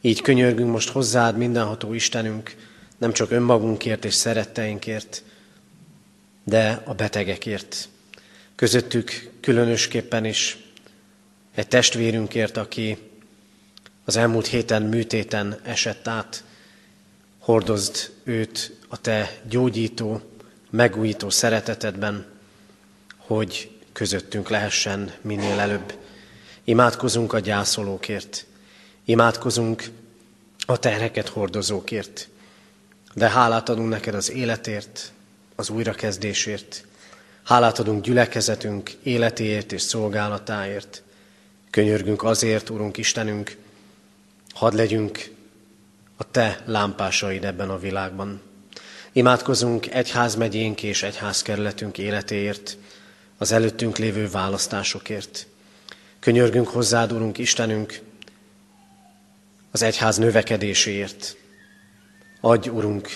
Így 0.00 0.20
könyörgünk 0.20 0.70
most 0.70 0.88
hozzád, 0.88 1.36
mindenható 1.36 1.92
Istenünk, 1.92 2.54
nem 2.98 3.12
csak 3.12 3.30
önmagunkért 3.30 4.04
és 4.04 4.14
szeretteinkért, 4.14 5.22
de 6.44 6.82
a 6.84 6.94
betegekért, 6.94 7.88
Közöttük 8.54 9.30
különösképpen 9.40 10.24
is 10.24 10.58
egy 11.54 11.68
testvérünkért, 11.68 12.56
aki 12.56 12.98
az 14.04 14.16
elmúlt 14.16 14.46
héten 14.46 14.82
műtéten 14.82 15.60
esett 15.62 16.08
át, 16.08 16.44
hordozd 17.38 18.10
őt 18.24 18.76
a 18.88 19.00
te 19.00 19.38
gyógyító, 19.48 20.20
megújító 20.74 21.30
szeretetedben, 21.30 22.26
hogy 23.16 23.70
közöttünk 23.92 24.48
lehessen 24.48 25.12
minél 25.20 25.58
előbb. 25.58 25.98
Imádkozunk 26.64 27.32
a 27.32 27.38
gyászolókért, 27.38 28.46
imádkozunk 29.04 29.84
a 30.66 30.78
terheket 30.78 31.28
hordozókért, 31.28 32.28
de 33.14 33.28
hálát 33.28 33.68
adunk 33.68 33.88
neked 33.88 34.14
az 34.14 34.30
életért, 34.30 35.12
az 35.54 35.70
újrakezdésért, 35.70 36.84
Hálát 37.44 37.78
adunk 37.78 38.04
gyülekezetünk 38.04 38.90
életéért 39.02 39.72
és 39.72 39.82
szolgálatáért. 39.82 41.02
Könyörgünk 41.70 42.22
azért, 42.22 42.70
Urunk 42.70 42.96
Istenünk, 42.96 43.56
hadd 44.54 44.76
legyünk 44.76 45.34
a 46.16 46.30
Te 46.30 46.62
lámpásaid 46.64 47.44
ebben 47.44 47.70
a 47.70 47.78
világban. 47.78 48.40
Imádkozunk 49.16 49.90
egyházmegyénk 49.90 50.82
és 50.82 51.02
egyházkerületünk 51.02 51.98
életéért, 51.98 52.76
az 53.38 53.52
előttünk 53.52 53.96
lévő 53.96 54.30
választásokért. 54.30 55.46
Könyörgünk 56.20 56.68
hozzád, 56.68 57.12
Urunk 57.12 57.38
Istenünk, 57.38 58.00
az 59.70 59.82
egyház 59.82 60.16
növekedéséért. 60.16 61.36
Adj, 62.40 62.68
Urunk, 62.68 63.08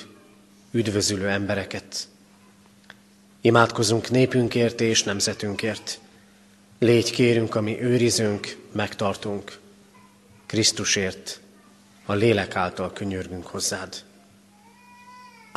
üdvözülő 0.70 1.28
embereket, 1.28 2.08
Imádkozunk 3.40 4.10
népünkért 4.10 4.80
és 4.80 5.02
nemzetünkért. 5.02 6.00
Légy 6.78 7.10
kérünk, 7.10 7.54
ami 7.54 7.82
őrizünk, 7.82 8.56
megtartunk. 8.72 9.58
Krisztusért, 10.46 11.40
a 12.04 12.12
lélek 12.12 12.56
által 12.56 12.92
könyörgünk 12.92 13.46
hozzád. 13.46 14.06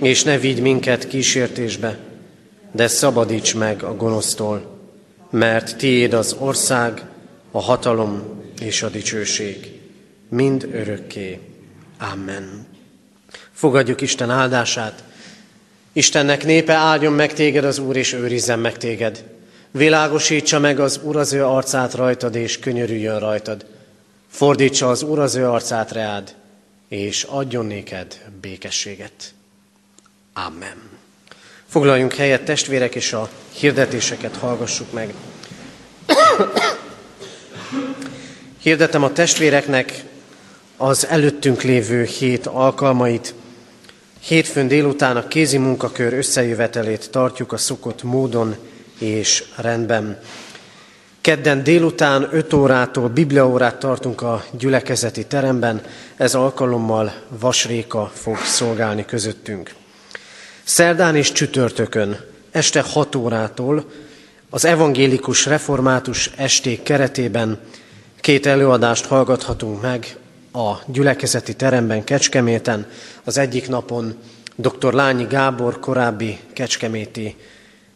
És 0.00 0.22
ne 0.22 0.38
vigy 0.38 0.60
minket 0.60 1.06
kísértésbe, 1.06 1.98
de 2.72 2.86
szabadíts 2.86 3.54
meg 3.54 3.82
a 3.82 3.96
gonosztól, 3.96 4.78
mert 5.30 5.76
tiéd 5.76 6.12
az 6.12 6.36
ország, 6.38 7.02
a 7.50 7.60
hatalom 7.60 8.22
és 8.60 8.82
a 8.82 8.88
dicsőség, 8.88 9.80
mind 10.28 10.68
örökké. 10.72 11.38
Amen. 12.12 12.66
Fogadjuk 13.52 14.00
Isten 14.00 14.30
áldását, 14.30 15.04
Istennek 15.96 16.44
népe 16.44 16.72
áldjon 16.72 17.12
meg 17.12 17.32
téged 17.32 17.64
az 17.64 17.78
Úr, 17.78 17.96
és 17.96 18.12
őrizzen 18.12 18.58
meg 18.58 18.76
téged. 18.76 19.24
Világosítsa 19.70 20.58
meg 20.58 20.80
az 20.80 21.00
Úr 21.02 21.16
az 21.16 21.32
ő 21.32 21.44
arcát 21.44 21.94
rajtad, 21.94 22.34
és 22.34 22.58
könyörüljön 22.58 23.18
rajtad. 23.18 23.66
Fordítsa 24.28 24.88
az 24.88 25.02
Úr 25.02 25.18
az 25.18 25.34
ő 25.34 25.48
arcát 25.48 25.92
reád, 25.92 26.34
és 26.88 27.22
adjon 27.22 27.66
néked 27.66 28.20
békességet. 28.40 29.33
Amen. 30.36 30.76
Foglaljunk 31.68 32.14
helyet, 32.14 32.44
testvérek, 32.44 32.94
és 32.94 33.12
a 33.12 33.28
hirdetéseket 33.52 34.36
hallgassuk 34.36 34.92
meg. 34.92 35.14
Hirdetem 38.62 39.02
a 39.02 39.12
testvéreknek 39.12 40.04
az 40.76 41.06
előttünk 41.06 41.62
lévő 41.62 42.04
hét 42.04 42.46
alkalmait. 42.46 43.34
Hétfőn 44.20 44.68
délután 44.68 45.16
a 45.16 45.28
kézi 45.28 45.58
munkakör 45.58 46.12
összejövetelét 46.12 47.10
tartjuk 47.10 47.52
a 47.52 47.56
szokott 47.56 48.02
módon 48.02 48.56
és 48.98 49.44
rendben. 49.56 50.20
Kedden 51.20 51.62
délután 51.62 52.28
5 52.32 52.52
órától 52.52 53.08
bibliaórát 53.08 53.78
tartunk 53.78 54.22
a 54.22 54.44
gyülekezeti 54.50 55.26
teremben, 55.26 55.82
ez 56.16 56.34
alkalommal 56.34 57.12
Vasréka 57.28 58.10
fog 58.14 58.36
szolgálni 58.36 59.04
közöttünk. 59.04 59.74
Szerdán 60.64 61.16
és 61.16 61.32
csütörtökön 61.32 62.20
este 62.50 62.80
6 62.80 63.14
órától 63.14 63.90
az 64.50 64.64
evangélikus 64.64 65.46
református 65.46 66.30
esték 66.36 66.82
keretében 66.82 67.58
két 68.20 68.46
előadást 68.46 69.04
hallgathatunk 69.04 69.82
meg 69.82 70.16
a 70.52 70.72
gyülekezeti 70.86 71.54
teremben 71.54 72.04
Kecskeméten. 72.04 72.86
Az 73.24 73.38
egyik 73.38 73.68
napon 73.68 74.14
dr. 74.56 74.92
Lányi 74.92 75.26
Gábor, 75.28 75.80
korábbi 75.80 76.38
kecskeméti 76.52 77.36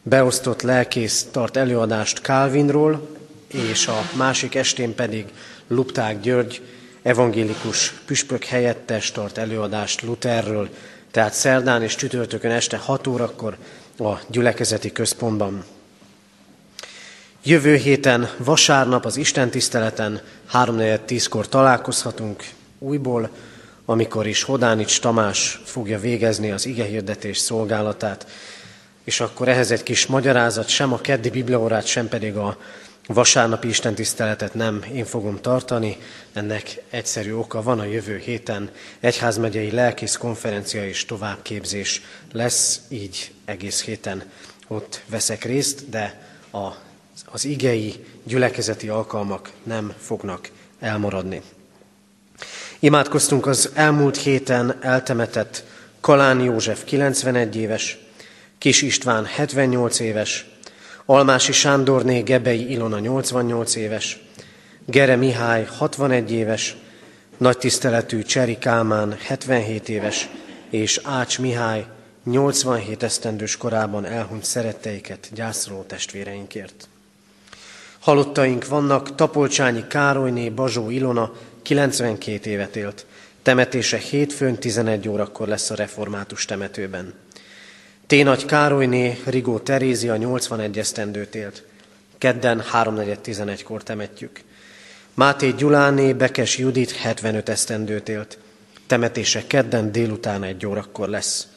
beosztott 0.02 0.62
lelkész 0.62 1.26
tart 1.30 1.56
előadást 1.56 2.18
Calvinról, 2.18 3.08
és 3.46 3.86
a 3.86 4.10
másik 4.16 4.54
estén 4.54 4.94
pedig 4.94 5.24
Lupták 5.68 6.20
György, 6.20 6.62
evangélikus 7.02 7.94
püspök 8.06 8.44
helyettes 8.44 9.12
tart 9.12 9.38
előadást 9.38 10.02
Lutherről, 10.02 10.68
tehát 11.10 11.32
szerdán 11.32 11.82
és 11.82 11.94
csütörtökön 11.94 12.50
este 12.50 12.76
6 12.76 13.06
órakor 13.06 13.56
a 13.98 14.12
gyülekezeti 14.26 14.92
központban. 14.92 15.64
Jövő 17.42 17.74
héten 17.74 18.30
vasárnap 18.36 19.04
az 19.04 19.16
Isten 19.16 19.50
tiszteleten 19.50 20.20
3.10-kor 20.52 21.48
találkozhatunk 21.48 22.44
újból, 22.78 23.30
amikor 23.84 24.26
is 24.26 24.42
Hodánics 24.42 25.00
Tamás 25.00 25.60
fogja 25.64 25.98
végezni 25.98 26.50
az 26.50 26.66
igehirdetés 26.66 27.38
szolgálatát, 27.38 28.26
és 29.04 29.20
akkor 29.20 29.48
ehhez 29.48 29.70
egy 29.70 29.82
kis 29.82 30.06
magyarázat, 30.06 30.68
sem 30.68 30.92
a 30.92 30.98
keddi 30.98 31.30
bibliaórát, 31.30 31.86
sem 31.86 32.08
pedig 32.08 32.36
a 32.36 32.56
vasárnapi 33.14 33.68
istentiszteletet 33.68 34.54
nem 34.54 34.84
én 34.92 35.04
fogom 35.04 35.40
tartani, 35.40 35.96
ennek 36.32 36.82
egyszerű 36.90 37.32
oka 37.32 37.62
van 37.62 37.80
a 37.80 37.84
jövő 37.84 38.16
héten 38.16 38.70
egyházmegyei 39.00 39.70
lelkész 39.70 40.16
konferencia 40.16 40.86
és 40.86 41.04
továbbképzés 41.04 42.02
lesz, 42.32 42.80
így 42.88 43.32
egész 43.44 43.82
héten 43.82 44.22
ott 44.66 45.02
veszek 45.06 45.44
részt, 45.44 45.88
de 45.88 46.22
a, 46.52 46.66
az 47.24 47.44
igei 47.44 48.04
gyülekezeti 48.24 48.88
alkalmak 48.88 49.50
nem 49.62 49.94
fognak 49.98 50.50
elmaradni. 50.80 51.42
Imádkoztunk 52.78 53.46
az 53.46 53.70
elmúlt 53.74 54.16
héten 54.16 54.76
eltemetett 54.80 55.64
Kalán 56.00 56.40
József 56.40 56.84
91 56.84 57.56
éves, 57.56 57.98
Kis 58.58 58.82
István 58.82 59.24
78 59.24 60.00
éves, 60.00 60.46
Almási 61.10 61.52
Sándorné 61.52 62.20
Gebei 62.20 62.70
Ilona 62.70 62.98
88 62.98 63.74
éves, 63.74 64.20
Gere 64.86 65.16
Mihály 65.16 65.64
61 65.64 66.32
éves, 66.32 66.76
nagy 67.36 67.58
tiszteletű 67.58 68.22
Cseri 68.22 68.58
Kálmán 68.58 69.16
77 69.18 69.88
éves, 69.88 70.28
és 70.70 71.00
Ács 71.04 71.38
Mihály 71.38 71.86
87 72.24 73.02
esztendős 73.02 73.56
korában 73.56 74.04
elhunyt 74.04 74.44
szeretteiket 74.44 75.28
gyászoló 75.34 75.82
testvéreinkért. 75.82 76.88
Halottaink 77.98 78.66
vannak, 78.66 79.14
Tapolcsányi 79.14 79.84
Károlyné 79.86 80.48
Bazsó 80.48 80.90
Ilona 80.90 81.32
92 81.62 82.50
évet 82.50 82.76
élt. 82.76 83.06
Temetése 83.42 83.96
hétfőn 83.96 84.54
11 84.54 85.08
órakor 85.08 85.48
lesz 85.48 85.70
a 85.70 85.74
református 85.74 86.44
temetőben. 86.44 87.14
Ténagy 88.08 88.44
Károlyné 88.44 89.18
Rigó 89.24 89.58
Terézia 89.58 90.16
81 90.16 90.78
esztendőt 90.78 91.34
élt. 91.34 91.62
Kedden 92.18 92.62
3.4.11-kor 92.72 93.82
temetjük. 93.82 94.40
Máté 95.14 95.50
Gyuláné 95.50 96.12
Bekes 96.12 96.58
Judit 96.58 96.90
75 96.90 97.48
esztendőt 97.48 98.08
élt. 98.08 98.38
Temetése 98.86 99.46
kedden 99.46 99.92
délután 99.92 100.42
egy 100.42 100.66
órakor 100.66 101.08
lesz. 101.08 101.48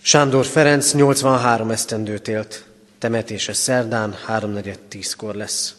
Sándor 0.00 0.46
Ferenc 0.46 0.92
83 0.92 1.70
esztendőt 1.70 2.28
élt. 2.28 2.64
Temetése 2.98 3.52
szerdán 3.52 4.16
3.4.10-kor 4.28 5.34
lesz. 5.34 5.74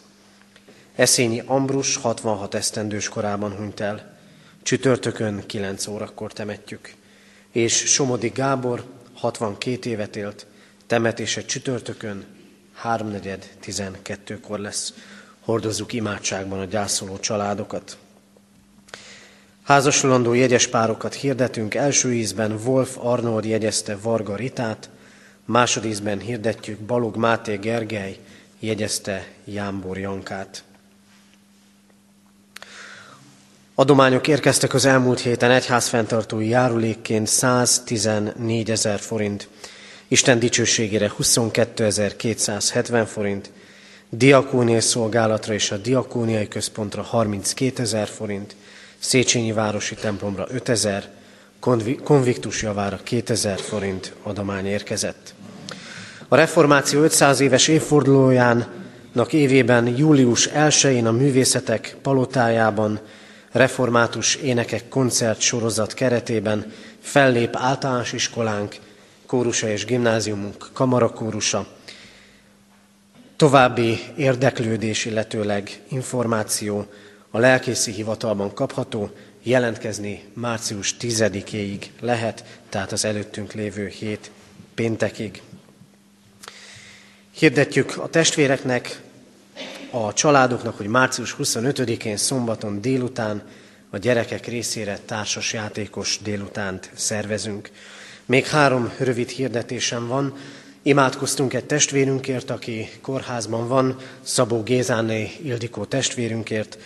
Eszényi 0.95 1.43
Ambrus 1.45 1.95
66 1.95 2.53
esztendős 2.53 3.09
korában 3.09 3.55
hunyt 3.55 3.79
el. 3.79 4.17
Csütörtökön 4.63 5.43
9 5.45 5.87
órakor 5.87 6.33
temetjük. 6.33 6.93
És 7.51 7.73
Somodi 7.73 8.29
Gábor 8.29 8.83
62 9.17 9.89
évet 9.89 10.15
élt, 10.15 10.45
temetése 10.87 11.45
csütörtökön, 11.45 12.25
3.4.12-kor 12.83 14.59
lesz. 14.59 14.93
Hordozzuk 15.39 15.93
imádságban 15.93 16.59
a 16.59 16.65
gyászoló 16.65 17.19
családokat. 17.19 17.97
Házasulandó 19.63 20.33
jegyes 20.33 20.67
párokat 20.67 21.13
hirdetünk. 21.13 21.75
Első 21.75 22.13
ízben 22.13 22.51
Wolf 22.65 22.97
Arnold 22.97 23.45
jegyezte 23.45 23.97
Varga 23.97 24.35
Ritát, 24.35 24.89
másodízben 25.45 26.19
hirdetjük 26.19 26.79
Balog 26.79 27.15
Máté 27.15 27.55
Gergely 27.55 28.17
jegyezte 28.59 29.27
Jámbor 29.45 29.97
Jankát. 29.97 30.63
Adományok 33.79 34.27
érkeztek 34.27 34.73
az 34.73 34.85
elmúlt 34.85 35.19
héten 35.19 35.51
egyházfenntartói 35.51 36.47
járulékként 36.47 37.27
114 37.27 38.71
ezer 38.71 38.99
forint, 38.99 39.47
Isten 40.07 40.39
dicsőségére 40.39 41.11
22.270 41.19 43.07
forint, 43.07 43.51
diakóniai 44.09 44.79
szolgálatra 44.79 45.53
és 45.53 45.71
a 45.71 45.77
diakóniai 45.77 46.47
központra 46.47 47.01
32 47.01 47.81
ezer 47.81 48.07
forint, 48.07 48.55
Széchenyi 48.99 49.51
városi 49.51 49.95
templomra 49.95 50.47
5000, 50.49 51.09
konviktus 52.03 52.61
javára 52.61 52.99
2000 53.03 53.59
forint 53.59 54.13
adomány 54.23 54.65
érkezett. 54.65 55.33
A 56.27 56.35
reformáció 56.35 57.01
500 57.01 57.39
éves 57.39 57.67
évfordulójának 57.67 59.33
évében 59.33 59.97
július 59.97 60.49
1-én 60.53 61.05
a 61.05 61.11
művészetek 61.11 61.95
palotájában 62.01 62.99
református 63.51 64.35
énekek 64.35 64.87
koncert 64.87 65.39
sorozat 65.39 65.93
keretében 65.93 66.73
fellép 66.99 67.55
általános 67.55 68.13
iskolánk, 68.13 68.75
kórusa 69.25 69.69
és 69.69 69.85
gimnáziumunk 69.85 70.69
kamarakórusa. 70.73 71.67
További 73.35 73.99
érdeklődés, 74.15 75.05
illetőleg 75.05 75.81
információ 75.87 76.85
a 77.31 77.39
lelkészi 77.39 77.91
hivatalban 77.91 78.53
kapható, 78.53 79.11
jelentkezni 79.43 80.23
március 80.33 80.95
10-éig 80.99 81.81
lehet, 81.99 82.43
tehát 82.69 82.91
az 82.91 83.05
előttünk 83.05 83.53
lévő 83.53 83.87
hét 83.87 84.31
péntekig. 84.75 85.41
Hirdetjük 87.31 87.97
a 87.97 88.07
testvéreknek, 88.07 89.01
a 89.91 90.13
családoknak, 90.13 90.77
hogy 90.77 90.87
március 90.87 91.35
25-én 91.39 92.17
szombaton 92.17 92.81
délután 92.81 93.43
a 93.89 93.97
gyerekek 93.97 94.45
részére 94.45 94.99
társas 95.05 95.53
játékos 95.53 96.19
délutánt 96.23 96.91
szervezünk. 96.95 97.69
Még 98.25 98.45
három 98.45 98.93
rövid 98.97 99.29
hirdetésem 99.29 100.07
van. 100.07 100.35
Imádkoztunk 100.81 101.53
egy 101.53 101.65
testvérünkért, 101.65 102.49
aki 102.49 102.89
kórházban 103.01 103.67
van, 103.67 103.97
Szabó 104.21 104.63
Gézáné 104.63 105.31
Ildikó 105.43 105.85
testvérünkért, 105.85 106.77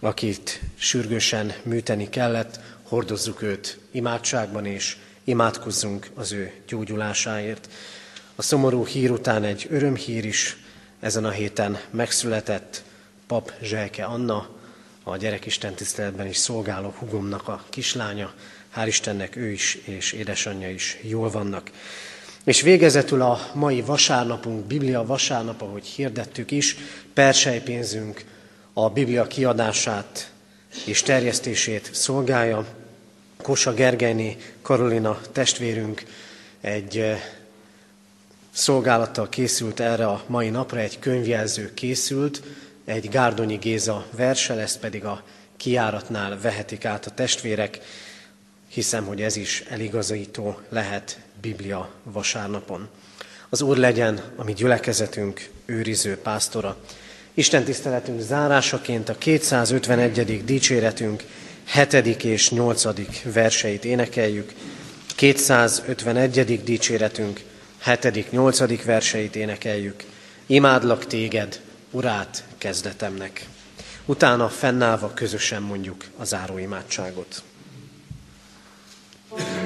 akit 0.00 0.60
sürgősen 0.74 1.52
műteni 1.62 2.08
kellett, 2.08 2.60
hordozzuk 2.82 3.42
őt 3.42 3.78
imádságban, 3.90 4.66
és 4.66 4.96
imádkozzunk 5.24 6.06
az 6.14 6.32
ő 6.32 6.52
gyógyulásáért. 6.68 7.68
A 8.34 8.42
szomorú 8.42 8.86
hír 8.86 9.10
után 9.10 9.44
egy 9.44 9.66
örömhír 9.70 10.24
is, 10.24 10.56
ezen 11.06 11.24
a 11.24 11.30
héten 11.30 11.78
megszületett 11.90 12.82
pap 13.26 13.52
Zselke 13.62 14.04
Anna, 14.04 14.48
a 15.02 15.16
gyerekisten 15.16 15.74
tiszteletben 15.74 16.26
is 16.26 16.36
szolgáló 16.36 16.94
hugomnak 16.98 17.48
a 17.48 17.64
kislánya. 17.70 18.32
Hál' 18.76 18.86
Istennek 18.86 19.36
ő 19.36 19.50
is 19.50 19.74
és 19.74 20.12
édesanyja 20.12 20.70
is 20.70 20.98
jól 21.02 21.30
vannak. 21.30 21.70
És 22.44 22.60
végezetül 22.60 23.22
a 23.22 23.50
mai 23.54 23.80
vasárnapunk, 23.80 24.64
Biblia 24.64 25.04
vasárnap, 25.04 25.62
ahogy 25.62 25.86
hirdettük 25.86 26.50
is, 26.50 26.76
persejpénzünk 27.14 28.24
a 28.72 28.90
Biblia 28.90 29.26
kiadását 29.26 30.30
és 30.84 31.02
terjesztését 31.02 31.90
szolgálja. 31.92 32.66
Kosa 33.42 33.74
Gergelyné 33.74 34.36
Karolina 34.62 35.20
testvérünk 35.32 36.02
egy 36.60 37.16
szolgálattal 38.56 39.28
készült 39.28 39.80
erre 39.80 40.06
a 40.06 40.22
mai 40.26 40.48
napra, 40.48 40.78
egy 40.78 40.98
könyvjelző 40.98 41.74
készült, 41.74 42.42
egy 42.84 43.08
Gárdonyi 43.08 43.56
Géza 43.56 44.06
verse, 44.10 44.54
ezt 44.54 44.78
pedig 44.78 45.04
a 45.04 45.22
kiáratnál 45.56 46.38
vehetik 46.40 46.84
át 46.84 47.06
a 47.06 47.10
testvérek. 47.10 47.80
Hiszem, 48.68 49.04
hogy 49.04 49.22
ez 49.22 49.36
is 49.36 49.64
eligazító 49.68 50.60
lehet 50.68 51.18
Biblia 51.40 51.90
vasárnapon. 52.02 52.88
Az 53.48 53.60
Úr 53.60 53.76
legyen 53.76 54.20
a 54.36 54.44
mi 54.44 54.52
gyülekezetünk 54.52 55.48
őriző 55.66 56.18
pásztora. 56.18 56.76
Isten 57.34 57.64
tiszteletünk 57.64 58.20
zárásaként 58.20 59.08
a 59.08 59.18
251. 59.18 60.44
dicséretünk 60.44 61.22
7. 61.72 62.24
és 62.24 62.50
8. 62.50 62.84
verseit 63.32 63.84
énekeljük. 63.84 64.52
251. 65.14 66.62
dicséretünk 66.64 67.40
7. 67.86 68.30
8. 68.30 68.84
verseit 68.84 69.36
énekeljük. 69.36 70.04
Imádlak 70.46 71.06
téged, 71.06 71.60
urát 71.90 72.44
kezdetemnek. 72.58 73.46
Utána 74.04 74.48
fennállva 74.48 75.10
közösen 75.14 75.62
mondjuk 75.62 76.04
a 76.16 76.24
záróimádságot. 76.24 77.42
imádságot. 79.30 79.65